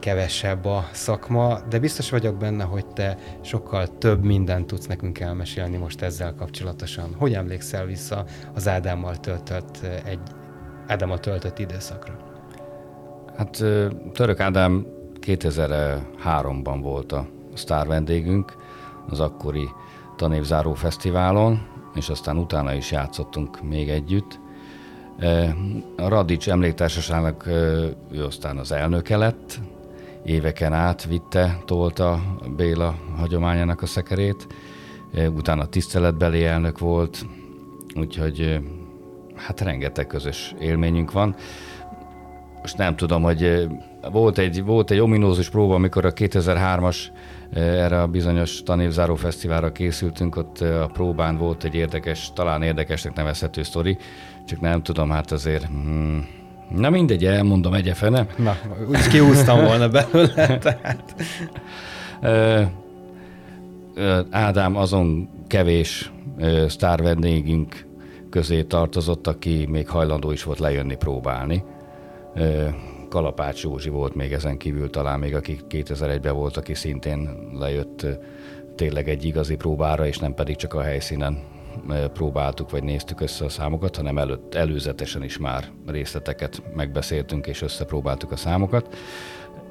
kevesebb 0.00 0.64
a 0.64 0.88
szakma, 0.92 1.58
de 1.68 1.78
biztos 1.78 2.10
vagyok 2.10 2.36
benne, 2.36 2.64
hogy 2.64 2.86
te 2.86 3.16
sokkal 3.40 3.98
több 3.98 4.24
mindent 4.24 4.66
tudsz 4.66 4.86
nekünk 4.86 5.20
elmesélni 5.20 5.76
most 5.76 6.02
ezzel 6.02 6.34
kapcsolatosan. 6.34 7.14
Hogy 7.18 7.34
emlékszel 7.34 7.84
vissza 7.84 8.24
az 8.54 8.68
Ádámmal 8.68 9.16
töltött 9.16 9.78
egy 10.04 10.20
Ádámmal 10.86 11.18
töltött 11.18 11.58
időszakra? 11.58 12.16
Hát 13.36 13.64
Török 14.12 14.40
Ádám 14.40 14.86
2003-ban 15.20 16.78
volt 16.82 17.12
a 17.12 17.26
sztár 17.54 17.86
vendégünk 17.86 18.56
az 19.08 19.20
akkori 19.20 19.68
tanévzáró 20.16 20.74
fesztiválon, 20.74 21.66
és 21.94 22.08
aztán 22.08 22.36
utána 22.36 22.74
is 22.74 22.90
játszottunk 22.90 23.62
még 23.62 23.88
együtt. 23.88 24.40
A 25.96 26.08
Radics 26.08 26.48
emléktársaságnak 26.48 27.46
ő 28.10 28.24
aztán 28.26 28.58
az 28.58 28.72
elnöke 28.72 29.16
lett, 29.16 29.60
éveken 30.24 30.72
át 30.72 31.04
vitte, 31.04 31.58
tolta 31.64 32.20
Béla 32.56 32.94
hagyományának 33.16 33.82
a 33.82 33.86
szekerét, 33.86 34.46
utána 35.34 35.66
tiszteletbeli 35.66 36.44
elnök 36.44 36.78
volt, 36.78 37.26
úgyhogy 37.94 38.60
hát 39.34 39.60
rengeteg 39.60 40.06
közös 40.06 40.54
élményünk 40.60 41.12
van. 41.12 41.36
Most 42.60 42.76
nem 42.76 42.96
tudom, 42.96 43.22
hogy 43.22 43.68
volt 44.12 44.38
egy, 44.38 44.64
volt 44.64 44.90
egy 44.90 44.98
ominózus 44.98 45.50
próba, 45.50 45.74
amikor 45.74 46.04
a 46.04 46.12
2003-as 46.12 46.96
eh, 47.52 47.84
erre 47.84 48.02
a 48.02 48.06
bizonyos 48.06 48.62
tanévzáró 48.62 49.14
fesztiválra 49.14 49.72
készültünk, 49.72 50.36
ott 50.36 50.60
a 50.60 50.90
próbán 50.92 51.36
volt 51.36 51.64
egy 51.64 51.74
érdekes, 51.74 52.32
talán 52.32 52.62
érdekesnek 52.62 53.14
nevezhető 53.14 53.62
sztori, 53.62 53.96
csak 54.46 54.60
nem 54.60 54.82
tudom, 54.82 55.10
hát 55.10 55.32
azért... 55.32 55.66
Hmm, 55.66 56.39
na 56.76 56.90
mindegy, 56.90 57.24
elmondom 57.24 57.74
egyefene. 57.74 58.26
Na, 58.36 58.56
úgyis 58.88 59.08
kihúztam 59.08 59.64
volna 59.64 59.88
belőle, 59.88 60.58
tehát. 60.58 61.14
Ö, 62.22 62.62
ö, 63.94 64.20
Ádám 64.30 64.76
azon 64.76 65.28
kevés 65.46 66.12
ö, 66.38 66.64
sztár 66.68 67.02
vendégünk 67.02 67.86
közé 68.30 68.62
tartozott, 68.62 69.26
aki 69.26 69.66
még 69.70 69.88
hajlandó 69.88 70.30
is 70.32 70.42
volt 70.42 70.58
lejönni 70.58 70.96
próbálni. 70.96 71.64
Ö, 72.34 72.68
Kalapács 73.08 73.62
Józsi 73.62 73.88
volt 73.88 74.14
még 74.14 74.32
ezen 74.32 74.56
kívül, 74.56 74.90
talán 74.90 75.18
még 75.18 75.34
aki 75.34 75.60
2001-ben 75.68 76.34
volt, 76.34 76.56
aki 76.56 76.74
szintén 76.74 77.28
lejött 77.58 78.06
tényleg 78.74 79.08
egy 79.08 79.24
igazi 79.24 79.56
próbára, 79.56 80.06
és 80.06 80.18
nem 80.18 80.34
pedig 80.34 80.56
csak 80.56 80.74
a 80.74 80.82
helyszínen 80.82 81.38
próbáltuk, 82.12 82.70
vagy 82.70 82.82
néztük 82.82 83.20
össze 83.20 83.44
a 83.44 83.48
számokat, 83.48 83.96
hanem 83.96 84.18
előtt, 84.18 84.54
előzetesen 84.54 85.22
is 85.22 85.38
már 85.38 85.64
részleteket 85.86 86.62
megbeszéltünk, 86.74 87.46
és 87.46 87.62
összepróbáltuk 87.62 88.32
a 88.32 88.36
számokat. 88.36 88.96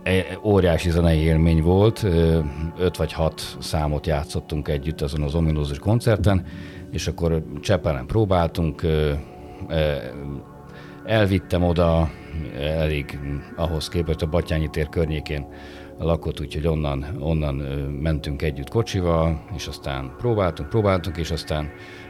E- 0.03 0.39
Óriási 0.43 0.89
zenei 0.89 1.19
élmény 1.19 1.61
volt, 1.61 2.05
öt 2.77 2.97
vagy 2.97 3.13
hat 3.13 3.41
számot 3.59 4.07
játszottunk 4.07 4.67
együtt 4.67 5.01
azon 5.01 5.21
az 5.21 5.35
ominózus 5.35 5.79
koncerten, 5.79 6.45
és 6.91 7.07
akkor 7.07 7.43
Csepelen 7.61 8.05
próbáltunk, 8.05 8.85
elvittem 11.05 11.63
oda, 11.63 12.09
elég 12.59 13.19
ahhoz 13.55 13.89
képest 13.89 14.21
a 14.21 14.27
Batyányi 14.27 14.69
tér 14.69 14.89
környékén 14.89 15.47
lakott, 15.99 16.39
úgyhogy 16.39 16.67
onnan, 16.67 17.05
onnan 17.19 17.55
mentünk 18.01 18.41
együtt 18.41 18.69
kocsival, 18.69 19.45
és 19.55 19.67
aztán 19.67 20.15
próbáltunk, 20.17 20.69
próbáltunk, 20.69 21.17
és 21.17 21.31
aztán 21.31 21.69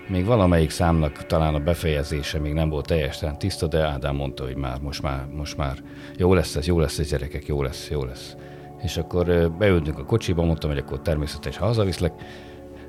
még 0.10 0.26
valamelyik 0.26 0.70
számnak 0.70 1.26
talán 1.26 1.56
a 1.56 1.60
befejezése 1.60 2.40
még 2.40 2.54
nem 2.54 2.70
volt 2.70 2.86
teljesen 2.86 3.38
tiszta, 3.38 3.68
de 3.68 3.86
Ádám 3.86 4.16
mondta, 4.16 4.44
hogy 4.44 4.56
már 4.56 4.80
most 4.80 5.02
már, 5.02 5.26
most 5.32 5.58
már 5.58 5.78
jó 6.18 6.34
lesz 6.34 6.56
ez, 6.56 6.68
jó 6.68 6.80
lesz 6.80 7.00
ez 7.00 7.10
gyerekek, 7.10 7.46
jó 7.46 7.62
lesz, 7.64 7.90
jó 7.90 8.04
lesz. 8.04 8.36
És 8.82 8.98
akkor 8.98 9.52
beültünk 9.58 10.00
a 10.00 10.06
kocsiba, 10.06 10.44
mondtam, 10.44 10.70
hogy 10.70 10.80
akkor 10.80 11.02
természetesen 11.02 11.62
hazaviszlek, 11.62 12.14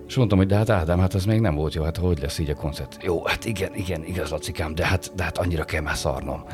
és 0.07 0.17
mondtam, 0.17 0.39
hogy 0.39 0.47
de 0.47 0.57
hát 0.57 0.71
Ádám, 0.71 0.99
hát 0.99 1.15
az 1.15 1.25
még 1.25 1.41
nem 1.41 1.55
volt 1.55 1.75
jó, 1.75 1.83
hát 1.83 1.97
hogy 1.97 2.19
lesz 2.21 2.39
így 2.39 2.51
a 2.51 2.55
koncert? 2.55 2.97
Jó, 3.03 3.25
hát 3.27 3.45
igen, 3.45 3.75
igen, 3.75 4.05
igaz, 4.05 4.31
Lacikám, 4.31 4.75
de 4.75 4.87
hát, 4.87 5.13
de 5.15 5.23
hát 5.23 5.39
annyira 5.39 5.65
kell 5.65 5.81
már 5.83 5.97
szarnom. 5.97 6.45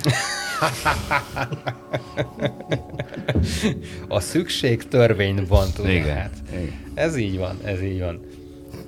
A 4.09 4.21
szükség 4.21 4.89
törvényben, 4.89 5.69
tudod. 5.75 5.91
Igen. 5.91 6.17
Hát. 6.17 6.33
Igen. 6.53 6.75
Ez 6.95 7.17
így 7.17 7.39
van, 7.39 7.57
ez 7.65 7.83
így 7.83 8.01
van. 8.01 8.21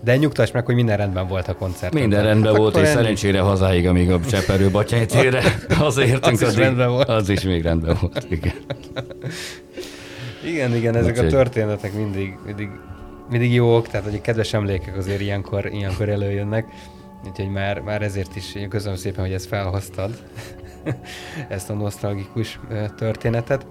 De 0.08 0.16
nyugtass 0.16 0.50
meg, 0.50 0.64
hogy 0.66 0.74
minden 0.74 0.96
rendben 0.96 1.26
volt 1.26 1.48
a 1.48 1.54
koncert. 1.54 1.92
Minden 1.92 2.22
rendben 2.22 2.54
volt, 2.54 2.76
és 2.76 2.82
ennyi. 2.82 2.90
szerencsére 2.94 3.40
hazáig, 3.40 3.86
amíg 3.86 4.10
a 4.10 4.20
Cseperő 4.20 4.70
batyájtére 4.70 5.42
hazértünk. 5.70 6.24
Az 6.34 6.40
is 6.40 6.46
addig- 6.48 6.58
rendben 6.58 6.90
volt. 6.90 7.08
Az 7.08 7.28
is 7.28 7.42
még 7.42 7.62
rendben 7.62 7.96
volt, 8.00 8.26
igen. 8.30 8.52
Igen, 10.44 10.74
igen, 10.74 10.94
ezek 10.96 11.10
a 11.10 11.14
Úgyhogy- 11.14 11.28
történetek 11.28 11.92
mindig, 11.94 12.38
mindig, 12.46 12.68
mindig 13.30 13.52
jók, 13.54 13.88
tehát 13.88 14.06
hogy 14.06 14.14
a 14.14 14.20
kedves 14.20 14.52
emlékek 14.52 14.96
azért 14.96 15.20
ilyenkor, 15.20 15.66
ilyenkor 15.72 16.08
előjönnek. 16.08 16.66
Úgyhogy 17.28 17.50
már, 17.50 17.80
már 17.80 18.02
ezért 18.02 18.36
is 18.36 18.56
köszönöm 18.68 18.96
szépen, 18.96 19.24
hogy 19.24 19.34
ezt 19.34 19.46
felhoztad, 19.46 20.10
ezt 21.48 21.70
a 21.70 21.72
nosztalgikus 21.74 22.60
történetet. 22.96 23.66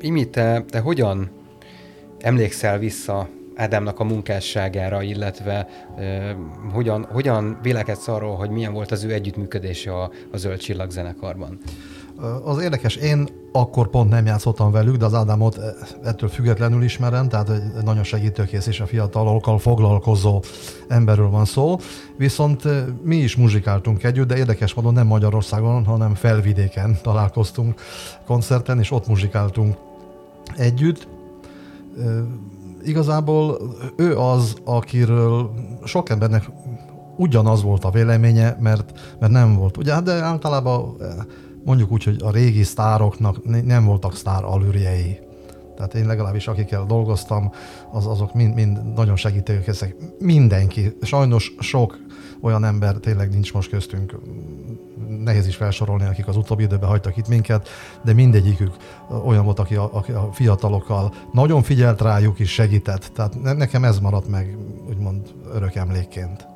Imi, 0.00 0.28
te, 0.30 0.64
te 0.70 0.78
hogyan 0.78 1.30
emlékszel 2.18 2.78
vissza 2.78 3.28
Ádámnak 3.54 4.00
a 4.00 4.04
munkásságára, 4.04 5.02
illetve 5.02 5.68
ö, 5.98 6.30
hogyan, 6.72 7.06
hogyan 7.12 7.58
vélekedsz 7.62 8.08
arról, 8.08 8.36
hogy 8.36 8.50
milyen 8.50 8.72
volt 8.72 8.90
az 8.90 9.04
ő 9.04 9.12
együttműködése 9.12 9.92
a, 9.92 10.10
a 10.32 10.36
Zöld 10.36 10.58
Csillag 10.58 10.90
zenekarban? 10.90 11.58
Az 12.44 12.62
érdekes, 12.62 12.96
én 12.96 13.28
akkor 13.52 13.88
pont 13.88 14.10
nem 14.10 14.26
játszottam 14.26 14.70
velük, 14.70 14.96
de 14.96 15.04
az 15.04 15.14
Ádámot 15.14 15.58
ettől 16.04 16.28
függetlenül 16.28 16.82
ismerem, 16.82 17.28
tehát 17.28 17.48
egy 17.48 17.84
nagyon 17.84 18.04
segítőkész 18.04 18.66
és 18.66 18.80
a 18.80 18.86
fiatalokkal 18.86 19.58
foglalkozó 19.58 20.42
emberről 20.88 21.30
van 21.30 21.44
szó. 21.44 21.76
Viszont 22.16 22.62
mi 23.02 23.16
is 23.16 23.36
muzsikáltunk 23.36 24.04
együtt, 24.04 24.28
de 24.28 24.36
érdekes 24.36 24.74
módon 24.74 24.92
nem 24.92 25.06
Magyarországon, 25.06 25.84
hanem 25.84 26.14
felvidéken 26.14 26.98
találkoztunk 27.02 27.80
koncerten, 28.26 28.78
és 28.78 28.90
ott 28.90 29.06
muzsikáltunk 29.06 29.76
együtt. 30.56 31.08
Igazából 32.84 33.58
ő 33.96 34.18
az, 34.18 34.54
akiről 34.64 35.50
sok 35.84 36.08
embernek 36.10 36.50
ugyanaz 37.16 37.62
volt 37.62 37.84
a 37.84 37.90
véleménye, 37.90 38.56
mert, 38.60 39.16
mert 39.20 39.32
nem 39.32 39.56
volt. 39.56 39.76
Ugye, 39.76 40.00
de 40.00 40.12
általában 40.12 40.96
eh, 41.00 41.08
mondjuk 41.64 41.92
úgy, 41.92 42.04
hogy 42.04 42.16
a 42.22 42.30
régi 42.30 42.62
sztároknak 42.62 43.44
ne- 43.44 43.62
nem 43.62 43.84
voltak 43.84 44.16
sztár 44.16 44.44
alürjei. 44.44 45.18
Tehát 45.76 45.94
én 45.94 46.06
legalábbis 46.06 46.48
akikkel 46.48 46.84
dolgoztam, 46.84 47.50
az, 47.92 48.06
azok 48.06 48.34
mind, 48.34 48.54
mind 48.54 48.92
nagyon 48.94 49.16
segítőkészek. 49.16 49.96
Mindenki. 50.18 50.96
Sajnos 51.02 51.54
sok 51.58 51.98
olyan 52.40 52.64
ember 52.64 52.94
tényleg 52.94 53.30
nincs 53.30 53.52
most 53.52 53.70
köztünk. 53.70 54.18
Nehéz 55.08 55.46
is 55.46 55.56
felsorolni, 55.56 56.04
akik 56.04 56.28
az 56.28 56.36
utóbbi 56.36 56.62
időben 56.62 56.88
hagytak 56.88 57.16
itt 57.16 57.28
minket, 57.28 57.68
de 58.04 58.12
mindegyikük 58.12 58.76
olyan 59.24 59.44
volt, 59.44 59.58
aki 59.58 59.74
a, 59.74 59.88
aki 59.92 60.12
a 60.12 60.28
fiatalokkal 60.32 61.14
nagyon 61.32 61.62
figyelt 61.62 62.00
rájuk 62.00 62.38
és 62.38 62.52
segített. 62.52 63.10
Tehát 63.14 63.42
ne- 63.42 63.52
nekem 63.52 63.84
ez 63.84 63.98
maradt 63.98 64.28
meg, 64.28 64.56
úgymond 64.88 65.34
örök 65.52 65.74
emlékként. 65.74 66.53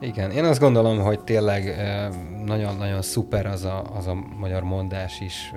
Igen, 0.00 0.30
én 0.30 0.44
azt 0.44 0.60
gondolom, 0.60 0.98
hogy 0.98 1.20
tényleg 1.20 1.76
nagyon-nagyon 2.44 3.02
szuper 3.02 3.46
az 3.46 3.64
a, 3.64 3.82
az 3.96 4.06
a 4.06 4.14
magyar 4.38 4.62
mondás 4.62 5.20
is. 5.20 5.52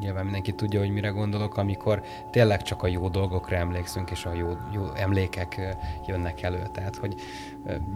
Nyilván 0.00 0.24
mindenki 0.24 0.52
tudja, 0.52 0.80
hogy 0.80 0.90
mire 0.90 1.08
gondolok, 1.08 1.56
amikor 1.56 2.02
tényleg 2.30 2.62
csak 2.62 2.82
a 2.82 2.86
jó 2.86 3.08
dolgokra 3.08 3.56
emlékszünk, 3.56 4.10
és 4.10 4.24
a 4.24 4.34
jó, 4.34 4.48
jó 4.74 4.82
emlékek 4.94 5.76
jönnek 6.06 6.42
elő. 6.42 6.62
Tehát, 6.72 6.96
hogy 6.96 7.14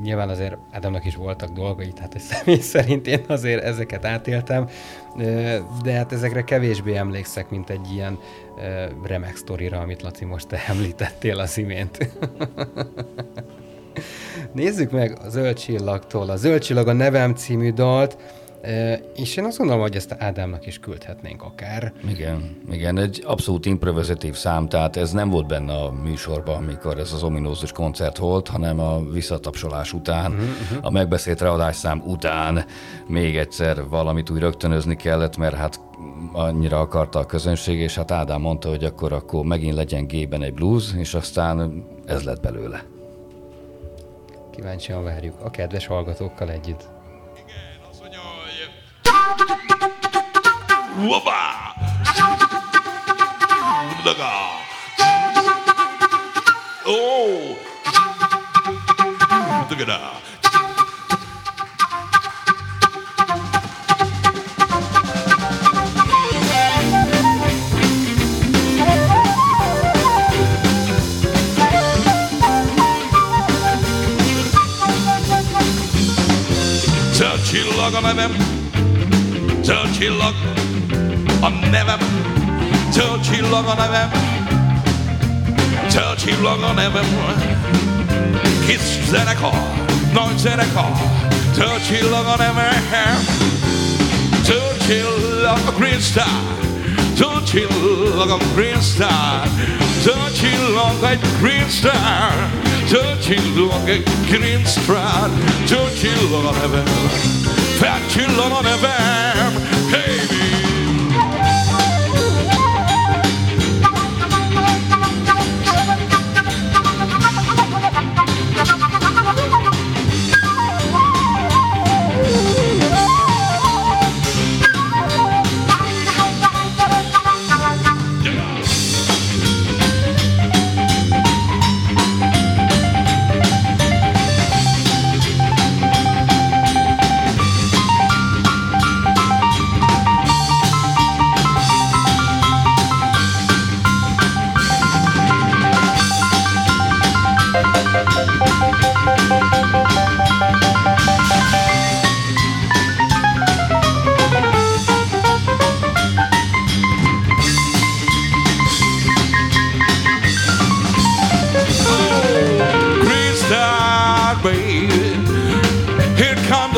nyilván 0.02 0.28
azért 0.28 0.56
Ádámnak 0.70 1.04
is 1.04 1.16
voltak 1.16 1.48
dolgai, 1.50 1.92
tehát 1.92 2.12
hogy 2.12 2.22
személy 2.32 2.60
szerint 2.60 3.06
én 3.06 3.24
azért 3.28 3.62
ezeket 3.62 4.04
átéltem, 4.04 4.68
de 5.82 5.92
hát 5.92 6.12
ezekre 6.12 6.44
kevésbé 6.44 6.94
emlékszek, 6.94 7.50
mint 7.50 7.70
egy 7.70 7.92
ilyen 7.92 8.18
remek 9.02 9.36
sztorira, 9.36 9.80
amit 9.80 10.02
Laci 10.02 10.24
most 10.24 10.48
te 10.48 10.64
említettél 10.68 11.38
az 11.38 11.58
imént. 11.58 11.98
Nézzük 14.52 14.90
meg 14.90 15.18
a 15.24 15.28
Zöld 15.28 15.58
Csillagtól. 15.58 16.30
A 16.30 16.36
Zöld 16.36 16.62
Csillag 16.62 16.88
a 16.88 16.92
Nevem 16.92 17.34
című 17.34 17.72
dalt, 17.72 18.16
eh, 18.60 18.98
és 19.16 19.36
én 19.36 19.44
azt 19.44 19.58
gondolom, 19.58 19.82
hogy 19.82 19.96
ezt 19.96 20.16
Ádámnak 20.18 20.66
is 20.66 20.78
küldhetnénk 20.78 21.42
akár. 21.42 21.92
Igen, 22.08 22.56
igen, 22.70 22.98
egy 22.98 23.22
abszolút 23.26 23.66
improvizatív 23.66 24.34
szám, 24.34 24.68
tehát 24.68 24.96
ez 24.96 25.12
nem 25.12 25.30
volt 25.30 25.46
benne 25.46 25.72
a 25.72 25.92
műsorban, 25.92 26.56
amikor 26.56 26.98
ez 26.98 27.12
az 27.12 27.22
ominózus 27.22 27.72
koncert 27.72 28.16
volt, 28.16 28.48
hanem 28.48 28.80
a 28.80 29.00
visszatapsolás 29.12 29.92
után, 29.92 30.32
uh-huh. 30.32 30.78
a 30.80 30.90
megbeszélt 30.90 31.40
readásszám 31.40 32.02
után 32.06 32.64
még 33.06 33.36
egyszer 33.36 33.88
valamit 33.88 34.30
úgy 34.30 34.38
rögtönözni 34.38 34.96
kellett, 34.96 35.36
mert 35.36 35.54
hát 35.54 35.80
annyira 36.32 36.80
akarta 36.80 37.18
a 37.18 37.26
közönség, 37.26 37.78
és 37.78 37.94
hát 37.94 38.10
Ádám 38.10 38.40
mondta, 38.40 38.68
hogy 38.68 38.84
akkor, 38.84 39.12
akkor 39.12 39.44
megint 39.44 39.74
legyen 39.74 40.06
G-ben 40.06 40.42
egy 40.42 40.54
blues, 40.54 40.94
és 40.96 41.14
aztán 41.14 41.84
ez 42.06 42.22
lett 42.22 42.40
belőle. 42.40 42.84
Kíváncsian 44.60 45.04
várjuk 45.04 45.40
a 45.40 45.50
kedves 45.50 45.86
hallgatókkal 45.86 46.50
együtt. 46.50 46.88
Whoopah! 50.96 51.74
Daga! 54.04 54.28
Oh! 56.84 57.56
Daga! 59.68 60.29
Zöld 77.90 78.02
csillag 78.02 78.04
a 78.04 78.14
nevem, 78.14 78.32
zöld 79.62 79.94
csillag 79.98 80.34
a 81.40 81.48
nevem, 81.70 81.98
zöld 82.92 83.20
csillag 83.20 83.66
a 83.66 83.74
nevem, 83.74 84.10
zöld 85.88 86.16
csillag 86.16 86.62
a 86.62 86.72
nevem. 86.72 87.04
Kis 88.66 89.08
zenekar, 89.08 89.58
nagy 90.12 90.38
zenekar, 90.38 90.92
zöld 91.54 91.86
csillag 91.86 92.26
a 92.26 92.36
nevem, 92.36 93.24
zöld 94.42 94.76
csillag 94.86 95.60
a 95.66 95.72
Green 95.78 96.00
Star, 96.00 96.26
zöld 97.14 97.44
csillag 97.44 98.30
a 98.30 98.36
Green 98.54 98.80
Star, 98.80 99.48
zöld 100.02 100.32
csillag 100.40 101.04
egy 101.10 101.20
Green 101.40 101.68
Star, 101.68 102.50
zöld 102.86 103.24
csillag 103.24 103.88
egy 103.88 104.08
Green 104.28 104.64
Star, 104.64 105.30
zöld 105.66 105.98
csillag 106.00 106.44
a 106.44 106.52
nevem, 106.52 107.59
felcsillag 107.80 108.52
a 108.52 108.60
nevem, 108.62 109.59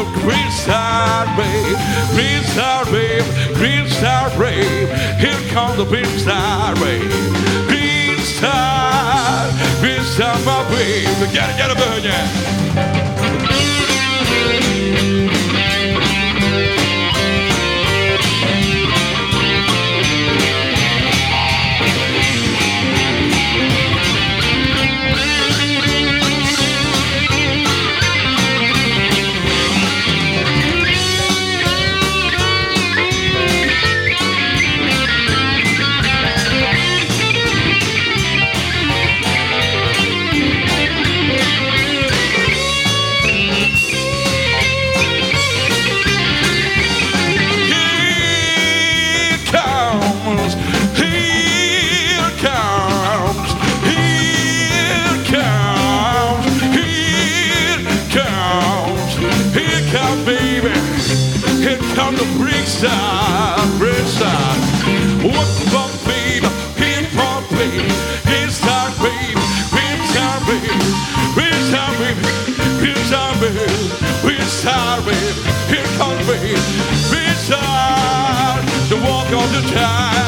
the 0.03 0.20
Christ 0.20 0.68
our 0.68 1.26
babe, 1.36 1.76
Christ 2.14 2.59
our 2.59 2.84
babe, 2.86 3.24
babe. 4.38 4.88
Here 5.18 5.50
comes 5.50 5.76
the 5.76 5.84
Christ 5.84 6.26
our 6.28 6.74
babe, 6.74 7.11
Christ 7.68 8.42
my 10.44 10.66
babe. 10.70 11.32
Get 11.32 11.50
it, 11.50 11.57
get 11.57 11.70
it, 11.70 11.78
burn 11.78 12.03
yeah. 12.03 12.62
time, 62.83 63.78
praise 63.78 64.18
time. 64.18 64.61
What 65.22 65.47
the 65.70 65.85
pain, 66.03 66.43
pain 66.74 67.05
from 67.14 67.45
pain, 67.55 67.87
praise 68.26 68.59
time, 68.59 68.93
pain, 68.99 69.37
praise 69.70 70.09
time, 70.14 70.43
pain, 70.47 70.80
praise 71.35 71.70
time, 71.70 71.95
pain, 72.01 72.16
praise 72.80 74.62
time, 74.62 75.03
here 75.70 75.89
comes 75.97 76.26
pain, 76.26 76.59
praise 77.11 77.49
time, 77.49 78.66
the 78.89 78.97
walk 79.07 79.30
of 79.30 79.53
the 79.53 79.62
time. 79.72 80.22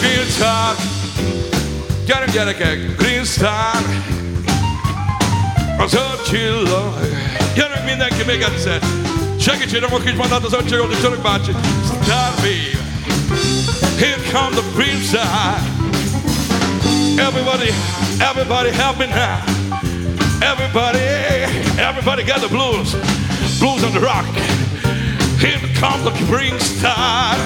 Green 0.00 0.26
Star, 0.28 0.74
gyerek 2.06 2.30
gyerekek, 2.32 2.96
Green 2.96 3.24
Star, 3.24 3.82
az 5.78 5.94
ötcsillag. 5.94 6.94
Gyerek 7.54 7.84
mindenki 7.84 8.24
még 8.26 8.40
egyszer. 8.40 8.78
Segítségem 9.40 9.94
a 9.94 9.98
kis 9.98 10.12
mandát 10.12 10.44
az 10.44 10.52
ötcsillag, 10.52 10.90
és 10.90 10.96
Török 10.96 11.22
bácsi. 11.22 11.52
Star 12.02 12.32
babe. 12.34 12.78
Here 13.98 14.20
comes 14.32 14.54
the 14.54 14.62
Green 14.74 15.02
Star. 15.02 15.58
Everybody, 17.18 17.70
everybody 18.18 18.70
help 18.70 18.98
me 18.98 19.06
now. 19.06 19.38
Everybody, 20.40 21.04
everybody 21.76 22.22
got 22.22 22.40
the 22.40 22.48
blues. 22.48 22.94
Blues 23.58 23.82
on 23.82 23.92
the 23.92 24.00
rock. 24.00 24.26
Here 25.38 25.60
comes 25.80 26.02
the 26.02 26.24
Green 26.30 26.58
Star. 26.58 27.36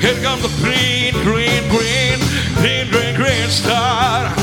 Here 0.00 0.20
comes 0.22 0.42
the 0.42 0.48
green, 0.64 1.12
green, 1.22 1.62
green, 1.68 2.18
green, 2.56 2.90
green, 2.90 3.14
green 3.14 3.48
star. 3.48 4.34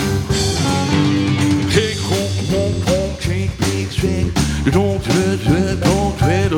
Take 1.73 1.97
home, 1.97 2.45
home, 2.53 2.81
home, 2.85 3.15
take 3.19 3.57
big 3.57 3.87
swing. 3.89 4.31
You 4.65 4.71
don't 4.71 5.03
tread, 5.03 5.39
don't 5.81 6.17
tread. 6.19 6.51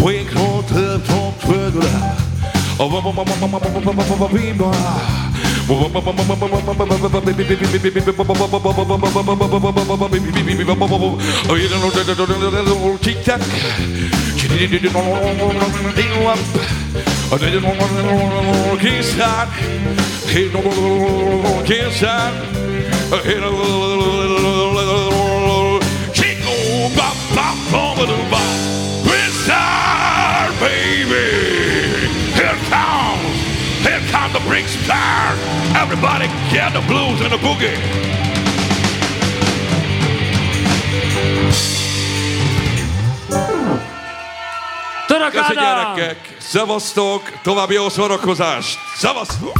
Wake, 0.00 0.30
don't 0.32 0.68
tread, 0.68 1.02
don't 1.04 1.40
tread. 1.40 1.74
Tic-tac. 4.60 5.49
Tic 13.00 13.22
tac. 13.22 13.40
Kiss 18.80 19.14
that. 19.14 19.48
Kiss 21.66 22.00
that. 22.00 22.34
Comes 34.10 34.32
the 34.32 34.42
brick 34.48 34.66
star. 34.66 35.34
Everybody 35.82 36.26
get 36.52 36.72
the 36.72 36.84
blues 36.86 37.20
and 37.20 37.30
the 37.30 37.38
boogie. 37.38 38.10
Ádám! 45.58 45.94
gyerekek! 45.94 46.36
Szevasztok! 46.38 47.22
További 47.42 47.74
jó 47.74 47.88
szórakozást! 47.88 48.78
Szevasztok! 48.96 49.52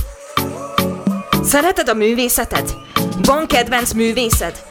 Szereted 1.42 1.88
a 1.88 1.94
művészetet? 1.94 2.74
Van 3.22 3.46
kedvenc 3.46 3.92
művészed? 3.92 4.62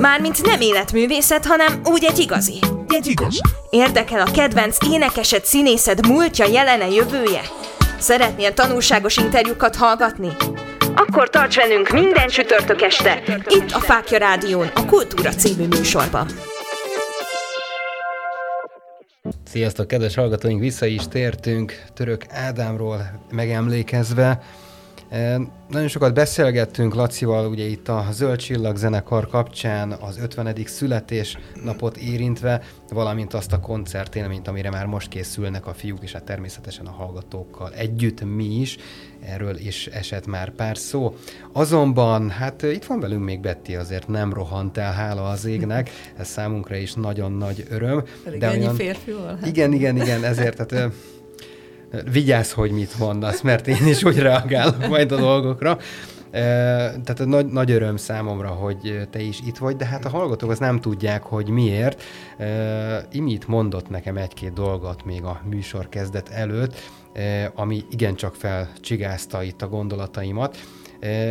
Mármint 0.00 0.46
nem 0.46 0.60
életművészet, 0.60 1.46
hanem 1.46 1.80
úgy 1.84 2.04
egy 2.04 2.18
igazi. 2.18 2.58
Egy 2.88 3.06
igaz. 3.06 3.40
Érdekel 3.70 4.20
a 4.20 4.30
kedvenc 4.30 4.76
énekesed, 4.90 5.44
színészed 5.44 6.06
múltja, 6.06 6.46
jelene, 6.46 6.88
jövője? 6.88 7.40
Szeretnél 7.98 8.54
tanulságos 8.54 9.16
interjúkat 9.16 9.76
hallgatni? 9.76 10.28
Akkor 10.94 11.30
tarts 11.30 11.56
velünk 11.56 11.90
minden 11.90 12.28
csütörtök 12.28 12.82
este, 12.82 13.22
itt 13.48 13.70
a 13.70 13.78
Fákja 13.78 14.18
Rádión, 14.18 14.70
a 14.74 14.84
Kultúra 14.84 15.30
című 15.30 15.66
műsorban. 15.66 16.26
Sziasztok, 19.44 19.86
kedves 19.86 20.14
hallgatóink, 20.14 20.60
vissza 20.60 20.86
is 20.86 21.08
tértünk 21.08 21.82
Török 21.94 22.24
Ádámról 22.30 23.26
megemlékezve. 23.30 24.40
Nagyon 25.68 25.88
sokat 25.88 26.14
beszélgettünk 26.14 26.94
Lacival, 26.94 27.46
ugye 27.46 27.64
itt 27.64 27.88
a 27.88 28.06
Zöld 28.10 28.38
Csillag 28.38 28.76
zenekar 28.76 29.28
kapcsán 29.28 29.92
az 29.92 30.18
50. 30.18 30.56
születésnapot 30.64 31.96
érintve, 31.96 32.62
valamint 32.88 33.34
azt 33.34 33.52
a 33.52 33.60
koncertélményt, 33.60 34.48
amire 34.48 34.70
már 34.70 34.86
most 34.86 35.08
készülnek 35.08 35.66
a 35.66 35.72
fiúk, 35.72 36.02
és 36.02 36.12
hát 36.12 36.24
természetesen 36.24 36.86
a 36.86 36.90
hallgatókkal 36.90 37.72
együtt 37.72 38.24
mi 38.24 38.44
is. 38.44 38.76
Erről 39.24 39.56
is 39.56 39.86
esett 39.86 40.26
már 40.26 40.50
pár 40.50 40.76
szó. 40.76 41.16
Azonban, 41.52 42.30
hát 42.30 42.62
itt 42.62 42.84
van 42.84 43.00
velünk 43.00 43.24
még 43.24 43.40
Betty, 43.40 43.74
azért 43.74 44.08
nem 44.08 44.32
rohant 44.32 44.76
el, 44.76 44.92
hála 44.92 45.28
az 45.28 45.44
égnek, 45.44 45.90
ez 46.16 46.28
számunkra 46.28 46.76
is 46.76 46.94
nagyon 46.94 47.32
nagy 47.32 47.66
öröm. 47.70 48.02
Pedig 48.24 48.42
ennyi 48.42 48.74
férfival? 48.74 49.36
Hát. 49.40 49.46
Igen, 49.46 49.72
igen, 49.72 49.96
igen, 49.96 50.24
ezért, 50.24 50.66
tehát 50.66 50.92
vigyázz, 52.10 52.52
hogy 52.52 52.70
mit 52.70 52.98
mondasz, 52.98 53.40
mert 53.40 53.68
én 53.68 53.86
is 53.86 54.04
úgy 54.04 54.18
reagálok 54.18 54.88
majd 54.88 55.12
a 55.12 55.16
dolgokra. 55.16 55.78
Tehát 56.30 57.24
nagy, 57.24 57.46
nagy 57.46 57.70
öröm 57.70 57.96
számomra, 57.96 58.48
hogy 58.48 59.08
te 59.10 59.20
is 59.20 59.40
itt 59.46 59.58
vagy, 59.58 59.76
de 59.76 59.84
hát 59.84 60.04
a 60.04 60.08
hallgatók 60.08 60.50
azt 60.50 60.60
nem 60.60 60.80
tudják, 60.80 61.22
hogy 61.22 61.48
miért. 61.48 62.02
Imit 63.10 63.48
mondott 63.48 63.88
nekem 63.88 64.16
egy-két 64.16 64.52
dolgot 64.52 65.04
még 65.04 65.22
a 65.22 65.40
műsor 65.44 65.88
kezdet 65.88 66.28
előtt, 66.28 66.74
ami 67.54 67.84
igencsak 67.90 68.34
felcsigázta 68.34 69.42
itt 69.42 69.62
a 69.62 69.68
gondolataimat. 69.68 70.56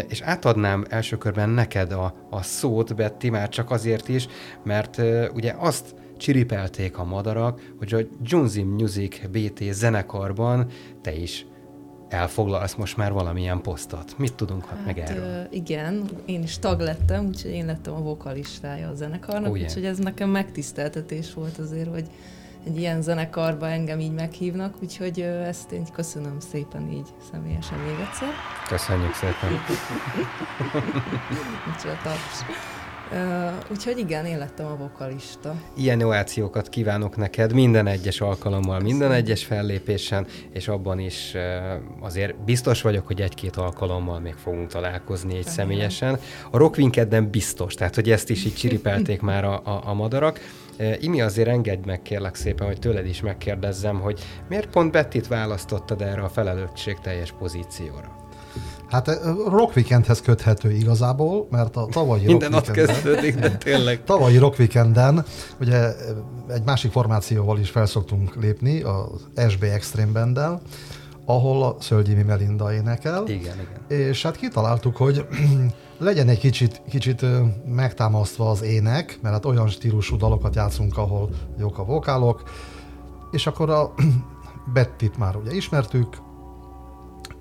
És 0.07 0.21
átadnám 0.21 0.85
első 0.89 1.17
körben 1.17 1.49
neked 1.49 1.91
a, 1.91 2.13
a 2.29 2.41
szót, 2.41 2.95
Betty, 2.95 3.29
már 3.29 3.49
csak 3.49 3.71
azért 3.71 4.07
is, 4.07 4.27
mert 4.63 5.01
ugye 5.33 5.53
azt 5.57 5.95
csiripelték 6.17 6.97
a 6.97 7.03
madarak, 7.03 7.73
hogy 7.77 7.93
a 7.93 7.99
Junzi 8.23 8.63
Music 8.63 9.27
BT 9.27 9.63
zenekarban 9.73 10.67
te 11.01 11.15
is 11.15 11.45
elfoglalsz 12.09 12.73
most 12.75 12.97
már 12.97 13.11
valamilyen 13.11 13.61
posztot. 13.61 14.17
Mit 14.17 14.33
tudunk 14.33 14.65
hát 14.65 14.85
meg 14.85 14.99
erről? 14.99 15.23
Ö, 15.23 15.41
igen, 15.49 16.09
én 16.25 16.43
is 16.43 16.59
tag 16.59 16.79
lettem, 16.79 17.25
úgyhogy 17.25 17.51
én 17.51 17.65
lettem 17.65 17.93
a 17.93 17.99
vokalistája 17.99 18.89
a 18.89 18.93
zenekarnak, 18.93 19.51
Ugye? 19.51 19.63
úgyhogy 19.63 19.85
ez 19.85 19.97
nekem 19.97 20.29
megtiszteltetés 20.29 21.33
volt 21.33 21.57
azért, 21.57 21.89
hogy 21.89 22.09
egy 22.65 22.77
ilyen 22.77 23.01
zenekarba 23.01 23.69
engem 23.69 23.99
így 23.99 24.13
meghívnak, 24.13 24.75
úgyhogy 24.81 25.21
ezt 25.21 25.71
én 25.71 25.85
köszönöm 25.93 26.39
szépen 26.39 26.91
így 26.91 27.07
személyesen 27.31 27.79
még 27.79 27.95
egyszer. 27.99 28.29
Köszönjük 28.67 29.13
szépen. 29.13 29.49
Micsoda 31.65 31.97
taps. 32.03 32.45
Úgyhogy 33.71 33.97
igen, 33.97 34.25
én 34.25 34.37
lettem 34.37 34.65
a 34.65 34.75
vokalista. 34.75 35.55
Ilyen 35.77 35.99
innovációkat 35.99 36.69
kívánok 36.69 37.15
neked 37.15 37.53
minden 37.53 37.87
egyes 37.87 38.21
alkalommal, 38.21 38.79
minden 38.79 39.11
egyes 39.11 39.45
fellépésen, 39.45 40.27
és 40.51 40.67
abban 40.67 40.99
is 40.99 41.33
azért 41.99 42.43
biztos 42.43 42.81
vagyok, 42.81 43.07
hogy 43.07 43.21
egy-két 43.21 43.55
alkalommal 43.55 44.19
még 44.19 44.33
fogunk 44.33 44.67
találkozni 44.67 45.37
egy 45.37 45.45
személyesen. 45.45 46.19
A 46.51 46.57
Rockwinkeden 46.57 47.29
biztos, 47.29 47.73
tehát 47.73 47.95
hogy 47.95 48.11
ezt 48.11 48.29
is 48.29 48.45
így 48.45 48.55
csiripelték 48.55 49.21
már 49.31 49.45
a, 49.45 49.61
a, 49.63 49.81
a 49.85 49.93
madarak. 49.93 50.39
Imi, 50.99 51.21
azért 51.21 51.47
engedj 51.47 51.85
meg 51.85 52.01
kérlek 52.01 52.35
szépen, 52.35 52.67
hogy 52.67 52.79
tőled 52.79 53.05
is 53.05 53.21
megkérdezzem, 53.21 53.99
hogy 53.99 54.19
miért 54.49 54.69
pont 54.69 54.91
Bettit 54.91 55.27
választottad 55.27 56.01
erre 56.01 56.21
a 56.21 56.29
felelősségteljes 56.29 57.31
pozícióra? 57.31 58.24
Hát 58.89 59.19
Rock 59.47 59.75
Weekendhez 59.75 60.21
köthető 60.21 60.71
igazából, 60.71 61.47
mert 61.49 61.75
a 61.75 61.87
tavalyi 61.91 62.25
Minden 62.25 62.51
Rock 62.51 62.67
ott 62.67 62.73
kezdődik, 62.73 63.35
de 63.35 63.49
tényleg. 63.49 64.03
Tavalyi 64.05 64.37
Rock 64.37 64.59
Weekenden 64.59 65.25
ugye 65.59 65.95
egy 66.47 66.63
másik 66.65 66.91
formációval 66.91 67.59
is 67.59 67.69
felszoktunk 67.69 68.35
lépni, 68.35 68.81
az 68.81 69.49
SB 69.49 69.63
Extreme 69.63 70.11
Banddel, 70.11 70.61
ahol 71.25 71.63
a 71.63 71.75
Szölgyimi 71.79 72.21
Melinda 72.21 72.73
énekel. 72.73 73.23
Igen, 73.27 73.55
igen. 73.59 73.99
És 73.99 74.21
hát 74.21 74.35
kitaláltuk, 74.37 74.97
hogy 74.97 75.25
legyen 75.97 76.29
egy 76.29 76.39
kicsit, 76.39 76.81
kicsit 76.89 77.25
megtámasztva 77.65 78.49
az 78.49 78.61
ének, 78.61 79.19
mert 79.21 79.33
hát 79.33 79.45
olyan 79.45 79.67
stílusú 79.67 80.17
dalokat 80.17 80.55
játszunk, 80.55 80.97
ahol 80.97 81.29
jók 81.59 81.77
a 81.77 81.83
vokálok, 81.83 82.43
és 83.31 83.47
akkor 83.47 83.69
a 83.69 83.93
Bettit 84.73 85.17
már 85.17 85.35
ugye 85.35 85.51
ismertük, 85.51 86.17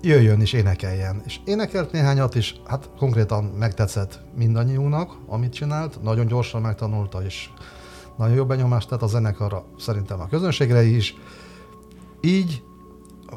jöjjön 0.05 0.41
és 0.41 0.53
énekeljen. 0.53 1.21
És 1.25 1.39
énekelt 1.45 1.91
néhányat, 1.91 2.35
és 2.35 2.55
hát 2.67 2.89
konkrétan 2.97 3.43
megtetszett 3.43 4.19
mindannyiunknak, 4.35 5.17
amit 5.27 5.53
csinált, 5.53 6.03
nagyon 6.03 6.27
gyorsan 6.27 6.61
megtanulta, 6.61 7.23
és 7.23 7.49
nagyon 8.17 8.35
jó 8.35 8.45
benyomást 8.45 8.89
tett 8.89 9.01
a 9.01 9.07
zenekarra, 9.07 9.65
szerintem 9.77 10.19
a 10.19 10.27
közönségre 10.27 10.83
is. 10.83 11.15
Így 12.21 12.63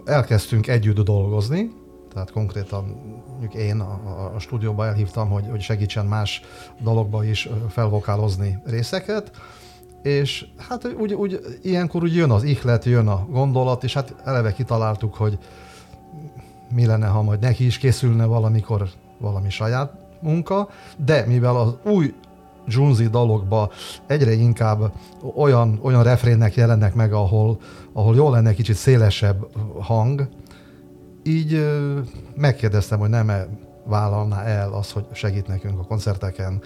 elkezdtünk 0.04 0.66
együtt 0.66 1.00
dolgozni, 1.00 1.70
tehát 2.12 2.30
konkrétan 2.30 2.84
mondjuk 3.28 3.54
én 3.54 3.80
a, 3.80 4.32
a, 4.34 4.38
stúdióba 4.38 4.86
elhívtam, 4.86 5.28
hogy, 5.28 5.44
hogy 5.50 5.60
segítsen 5.60 6.06
más 6.06 6.40
dologba 6.80 7.24
is 7.24 7.48
felvokálozni 7.68 8.58
részeket, 8.64 9.30
és 10.02 10.46
hát 10.68 10.94
úgy, 10.98 11.14
úgy 11.14 11.40
ilyenkor 11.62 12.02
úgy 12.02 12.14
jön 12.14 12.30
az 12.30 12.42
ihlet, 12.42 12.84
jön 12.84 13.08
a 13.08 13.26
gondolat, 13.30 13.84
és 13.84 13.92
hát 13.92 14.14
eleve 14.24 14.52
kitaláltuk, 14.52 15.14
hogy 15.14 15.38
mi 16.70 16.86
lenne, 16.86 17.06
ha 17.06 17.22
majd 17.22 17.40
neki 17.40 17.66
is 17.66 17.78
készülne 17.78 18.24
valamikor 18.24 18.88
valami 19.18 19.50
saját 19.50 19.92
munka, 20.20 20.68
de 20.96 21.24
mivel 21.26 21.56
az 21.56 21.74
új 21.84 22.14
Junzi 22.66 23.08
dalokba 23.08 23.70
egyre 24.06 24.32
inkább 24.32 24.92
olyan, 25.34 25.78
olyan 25.82 26.02
refrénnek 26.02 26.54
jelennek 26.54 26.94
meg, 26.94 27.12
ahol, 27.12 27.60
ahol 27.92 28.14
jó 28.14 28.30
lenne 28.30 28.54
kicsit 28.54 28.76
szélesebb 28.76 29.46
hang, 29.80 30.28
így 31.22 31.66
megkérdeztem, 32.36 32.98
hogy 32.98 33.08
nem 33.08 33.30
-e 33.30 33.48
vállalná 33.84 34.42
el 34.42 34.72
az, 34.72 34.92
hogy 34.92 35.06
segít 35.12 35.46
nekünk 35.46 35.78
a 35.78 35.84
koncerteken 35.84 36.62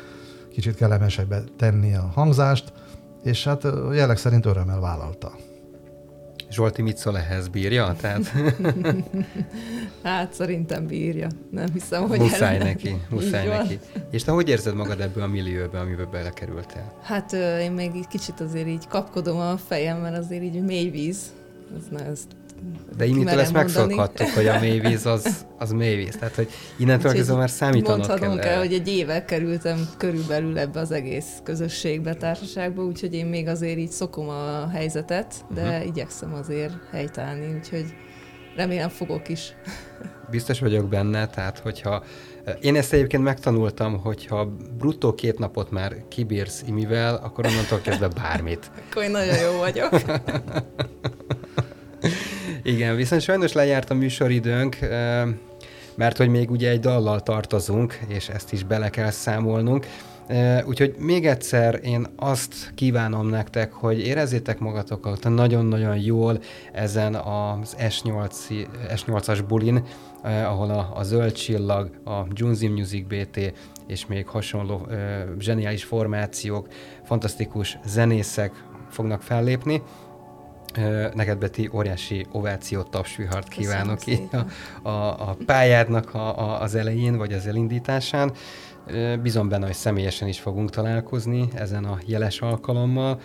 kicsit 0.52 0.74
kellemesebbe 0.74 1.42
tenni 1.56 1.94
a 1.94 2.10
hangzást, 2.14 2.72
és 3.22 3.44
hát 3.44 3.62
jelleg 3.92 4.16
szerint 4.16 4.46
örömmel 4.46 4.80
vállalta. 4.80 5.32
Zsolti 6.52 6.92
szól 6.96 7.18
ehhez? 7.18 7.48
Bírja? 7.48 7.96
Tehát... 8.00 8.32
hát 10.02 10.32
szerintem 10.32 10.86
bírja. 10.86 11.28
Nem 11.50 11.66
hiszem, 11.72 12.08
hogy 12.08 12.18
Muszáj 12.18 12.54
ellen... 12.54 12.66
neki, 12.66 12.96
muszáj 13.10 13.46
neki. 13.46 13.78
És 14.10 14.24
te 14.24 14.32
hogy 14.32 14.48
érzed 14.48 14.74
magad 14.74 15.00
ebből 15.00 15.22
a 15.22 15.26
millióbe, 15.26 15.80
amiben 15.80 16.08
belekerültél? 16.10 16.92
Hát 17.02 17.32
én 17.60 17.72
még 17.72 17.90
egy 17.94 18.06
kicsit 18.08 18.40
azért 18.40 18.68
így 18.68 18.88
kapkodom 18.88 19.38
a 19.38 19.56
fejem, 19.56 19.98
mert 19.98 20.16
azért 20.16 20.42
így 20.42 20.62
mély 20.62 20.90
víz. 20.90 21.32
Ez, 21.76 21.82
na, 21.90 22.04
ez 22.04 22.20
de 22.96 23.04
innentől 23.04 23.40
ezt 23.40 23.52
megszokhattuk, 23.52 24.28
hogy 24.28 24.46
a 24.46 24.58
mélyvíz 24.58 25.06
az, 25.06 25.46
az 25.58 25.70
mélyvíz. 25.70 26.16
Tehát, 26.16 26.34
hogy 26.34 26.48
innentől 26.76 27.12
kezdve 27.12 27.36
már 27.36 27.50
számítanod 27.50 28.06
kell. 28.06 28.18
Mondhatom 28.18 28.38
kell, 28.38 28.58
hogy 28.58 28.72
egy 28.72 28.88
éve 28.88 29.24
kerültem 29.24 29.88
körülbelül 29.96 30.58
ebbe 30.58 30.80
az 30.80 30.90
egész 30.90 31.26
közösségbe, 31.42 32.14
társaságba, 32.14 32.82
úgyhogy 32.82 33.14
én 33.14 33.26
még 33.26 33.48
azért 33.48 33.78
így 33.78 33.90
szokom 33.90 34.28
a 34.28 34.68
helyzetet, 34.68 35.34
de 35.54 35.62
uh-huh. 35.62 35.86
igyekszem 35.86 36.34
azért 36.34 36.72
helytállni, 36.90 37.54
úgyhogy 37.54 37.84
remélem 38.56 38.88
fogok 38.88 39.28
is. 39.28 39.54
Biztos 40.30 40.60
vagyok 40.60 40.88
benne, 40.88 41.26
tehát 41.26 41.58
hogyha 41.58 42.04
én 42.60 42.76
ezt 42.76 42.92
egyébként 42.92 43.22
megtanultam, 43.22 43.98
hogyha 43.98 44.56
bruttó 44.78 45.14
két 45.14 45.38
napot 45.38 45.70
már 45.70 45.94
kibírsz 46.08 46.62
imivel, 46.66 47.14
akkor 47.14 47.46
onnantól 47.46 47.80
kezdve 47.80 48.08
bármit. 48.08 48.70
akkor 48.88 49.02
én 49.02 49.10
nagyon 49.10 49.38
jó 49.38 49.58
vagyok. 49.58 49.90
Igen, 52.64 52.96
viszont 52.96 53.22
sajnos 53.22 53.52
lejárt 53.52 53.90
a 53.90 53.94
műsoridőnk, 53.94 54.78
mert 55.94 56.16
hogy 56.16 56.28
még 56.28 56.50
ugye 56.50 56.70
egy 56.70 56.80
dallal 56.80 57.20
tartozunk, 57.20 57.98
és 58.08 58.28
ezt 58.28 58.52
is 58.52 58.64
bele 58.64 58.88
kell 58.88 59.10
számolnunk. 59.10 59.86
Úgyhogy 60.66 60.94
még 60.98 61.26
egyszer 61.26 61.80
én 61.82 62.06
azt 62.16 62.54
kívánom 62.74 63.28
nektek, 63.28 63.72
hogy 63.72 63.98
érezzétek 63.98 64.58
magatokat 64.58 65.28
nagyon-nagyon 65.28 65.96
jól 65.96 66.40
ezen 66.72 67.14
az 67.14 67.76
S8, 67.78 68.30
S8-as 68.94 69.40
bulin, 69.48 69.84
ahol 70.22 70.70
a, 70.70 70.92
a 70.94 71.02
Zöld 71.02 71.32
Csillag, 71.32 71.90
a 72.04 72.26
Junzi 72.32 72.68
Music 72.68 73.06
BT 73.06 73.52
és 73.86 74.06
még 74.06 74.26
hasonló 74.26 74.86
zseniális 75.38 75.84
formációk, 75.84 76.68
fantasztikus 77.04 77.78
zenészek 77.84 78.64
fognak 78.90 79.22
fellépni. 79.22 79.82
Neked, 81.14 81.38
Beti, 81.38 81.70
óriási 81.72 82.26
ovációt, 82.32 82.90
tapsvihart 82.90 83.48
kívánok 83.48 83.98
ki 83.98 84.28
a, 84.82 84.88
a, 84.88 85.28
a 85.30 85.36
pályádnak 85.46 86.14
a, 86.14 86.38
a, 86.38 86.60
az 86.60 86.74
elején, 86.74 87.16
vagy 87.16 87.32
az 87.32 87.46
elindításán. 87.46 88.32
Bizon 89.22 89.48
benne, 89.48 89.66
hogy 89.66 89.74
személyesen 89.74 90.28
is 90.28 90.40
fogunk 90.40 90.70
találkozni 90.70 91.48
ezen 91.54 91.84
a 91.84 91.98
jeles 92.06 92.40
alkalommal, 92.40 93.20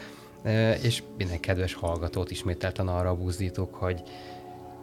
és 0.82 1.04
minden 1.18 1.40
kedves 1.40 1.74
hallgatót 1.74 2.32
ismételten 2.32 2.88
arra 2.88 3.16
buzdítok, 3.16 3.76
hogy 3.76 4.04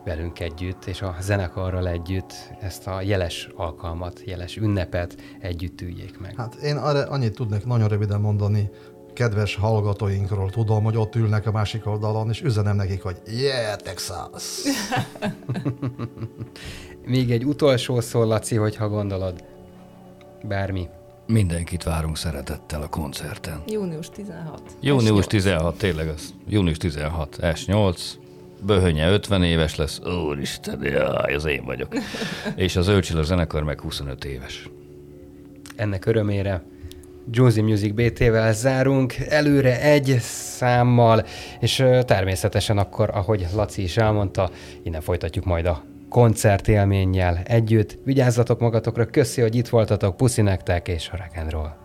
velünk 0.05 0.41
együtt, 0.41 0.85
és 0.85 1.03
a 1.03 1.17
zenekarral 1.21 1.89
együtt 1.89 2.33
ezt 2.61 2.87
a 2.87 3.01
jeles 3.03 3.49
alkalmat, 3.57 4.23
jeles 4.25 4.57
ünnepet 4.57 5.17
együtt 5.41 5.81
üljék 5.81 6.19
meg. 6.21 6.35
Hát 6.37 6.55
én 6.55 6.77
arra 6.77 7.09
annyit 7.09 7.35
tudnék 7.35 7.65
nagyon 7.65 7.89
röviden 7.89 8.21
mondani, 8.21 8.71
kedves 9.15 9.55
hallgatóinkról 9.55 10.51
tudom, 10.51 10.85
hogy 10.85 10.97
ott 10.97 11.15
ülnek 11.15 11.47
a 11.47 11.51
másik 11.51 11.87
oldalon, 11.87 12.29
és 12.29 12.43
üzenem 12.43 12.77
nekik, 12.77 13.03
hogy 13.03 13.17
yeah, 13.27 13.77
Texas! 13.77 14.63
Még 17.05 17.31
egy 17.31 17.45
utolsó 17.45 18.01
szó, 18.01 18.25
Laci, 18.25 18.57
hogyha 18.57 18.89
gondolod. 18.89 19.45
Bármi. 20.43 20.89
Mindenkit 21.27 21.83
várunk 21.83 22.17
szeretettel 22.17 22.83
a 22.83 22.89
koncerten. 22.89 23.63
Június 23.67 24.09
16. 24.11 24.63
Június 24.81 25.27
16, 25.27 25.79
tényleg 25.79 26.09
az. 26.09 26.35
Június 26.49 26.77
16, 26.77 27.39
S8. 27.41 28.01
Böhönye 28.61 29.11
50 29.11 29.43
éves 29.43 29.77
lesz. 29.77 30.01
Úristen, 30.29 30.83
jaj, 30.83 31.35
az 31.35 31.45
én 31.45 31.65
vagyok. 31.65 31.95
És 32.57 32.77
az 32.77 32.89
Ölcsillag 32.89 33.25
zenekar 33.25 33.63
meg 33.63 33.81
25 33.81 34.25
éves. 34.25 34.71
Ennek 35.77 36.07
örömére 36.07 36.63
Jonesy 37.31 37.61
Music 37.61 37.93
BT-vel 37.95 38.53
zárunk, 38.53 39.15
előre 39.29 39.81
egy 39.81 40.17
számmal, 40.21 41.25
és 41.61 41.85
természetesen 42.05 42.79
akkor, 42.79 43.11
ahogy 43.13 43.47
Laci 43.55 43.83
is 43.83 43.97
elmondta, 43.97 44.51
innen 44.83 45.01
folytatjuk 45.01 45.45
majd 45.45 45.67
a 45.67 45.85
koncertélménnyel 46.09 47.41
együtt. 47.45 47.99
Vigyázzatok 48.05 48.61
magatokra, 48.61 49.07
köszi, 49.07 49.41
hogy 49.41 49.55
itt 49.55 49.69
voltatok, 49.69 50.17
puszi 50.17 50.43
nektek, 50.43 50.89
és 50.89 51.11
rock 51.11 51.37
and 51.37 51.51
roll. 51.51 51.84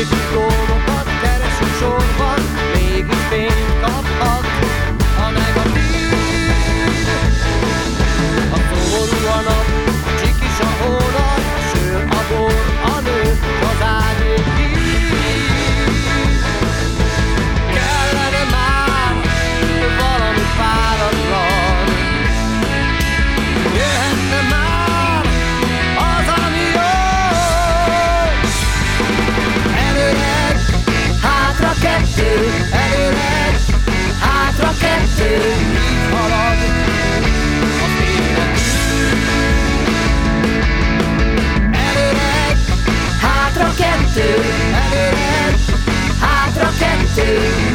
Mexico. 0.00 0.59
kettur, 44.20 44.44
en 44.76 44.88
við 44.92 45.20
er 45.38 45.54
aðra 46.28 46.70
kettur 46.80 47.69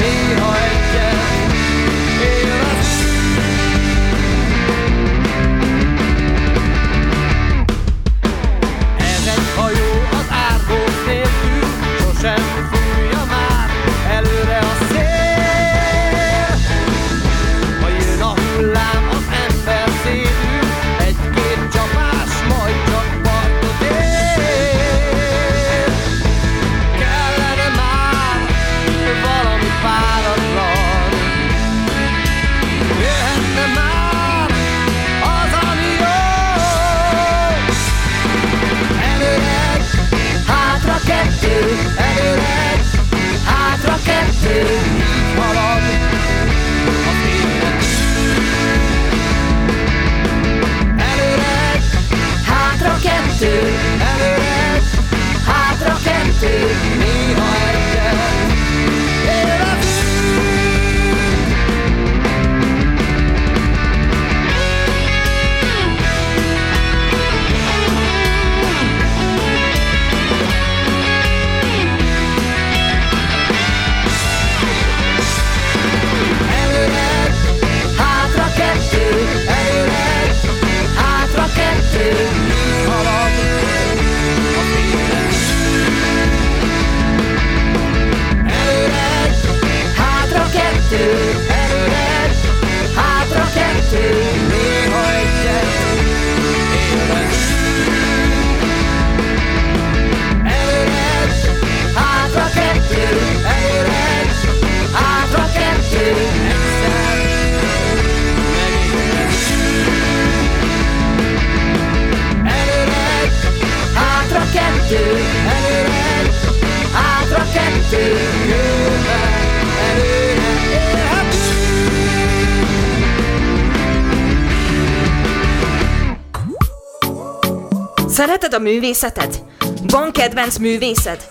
művészeted? 128.65 129.43
Van 129.87 130.11
kedvenc 130.11 130.57
művészed? 130.57 131.27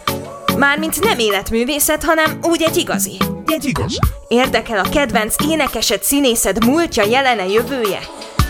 Mármint 0.56 1.04
nem 1.04 1.18
életművészet, 1.18 2.04
hanem 2.04 2.38
úgy 2.42 2.62
egy 2.62 2.76
igazi. 2.76 3.16
Egy 3.46 3.64
igaz. 3.64 3.98
Érdekel 4.28 4.78
a 4.78 4.88
kedvenc 4.88 5.34
énekesed, 5.48 6.02
színészed 6.02 6.64
múltja, 6.64 7.04
jelene, 7.04 7.46
jövője? 7.46 7.98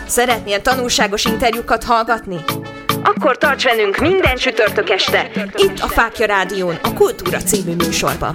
Szeretnél 0.07 0.63
tanulságos 0.63 1.25
interjúkat 1.25 1.85
hallgatni? 1.85 2.37
Akkor 3.03 3.39
tarts 3.39 3.65
velünk 3.65 3.99
minden 3.99 4.37
csütörtök 4.37 4.91
este, 4.91 5.31
itt 5.57 5.79
a 5.79 5.89
Fákja 5.89 6.27
Rádión, 6.27 6.79
a 6.83 6.93
Kultúra 6.93 7.39
című 7.39 7.75
műsorban. 7.75 8.35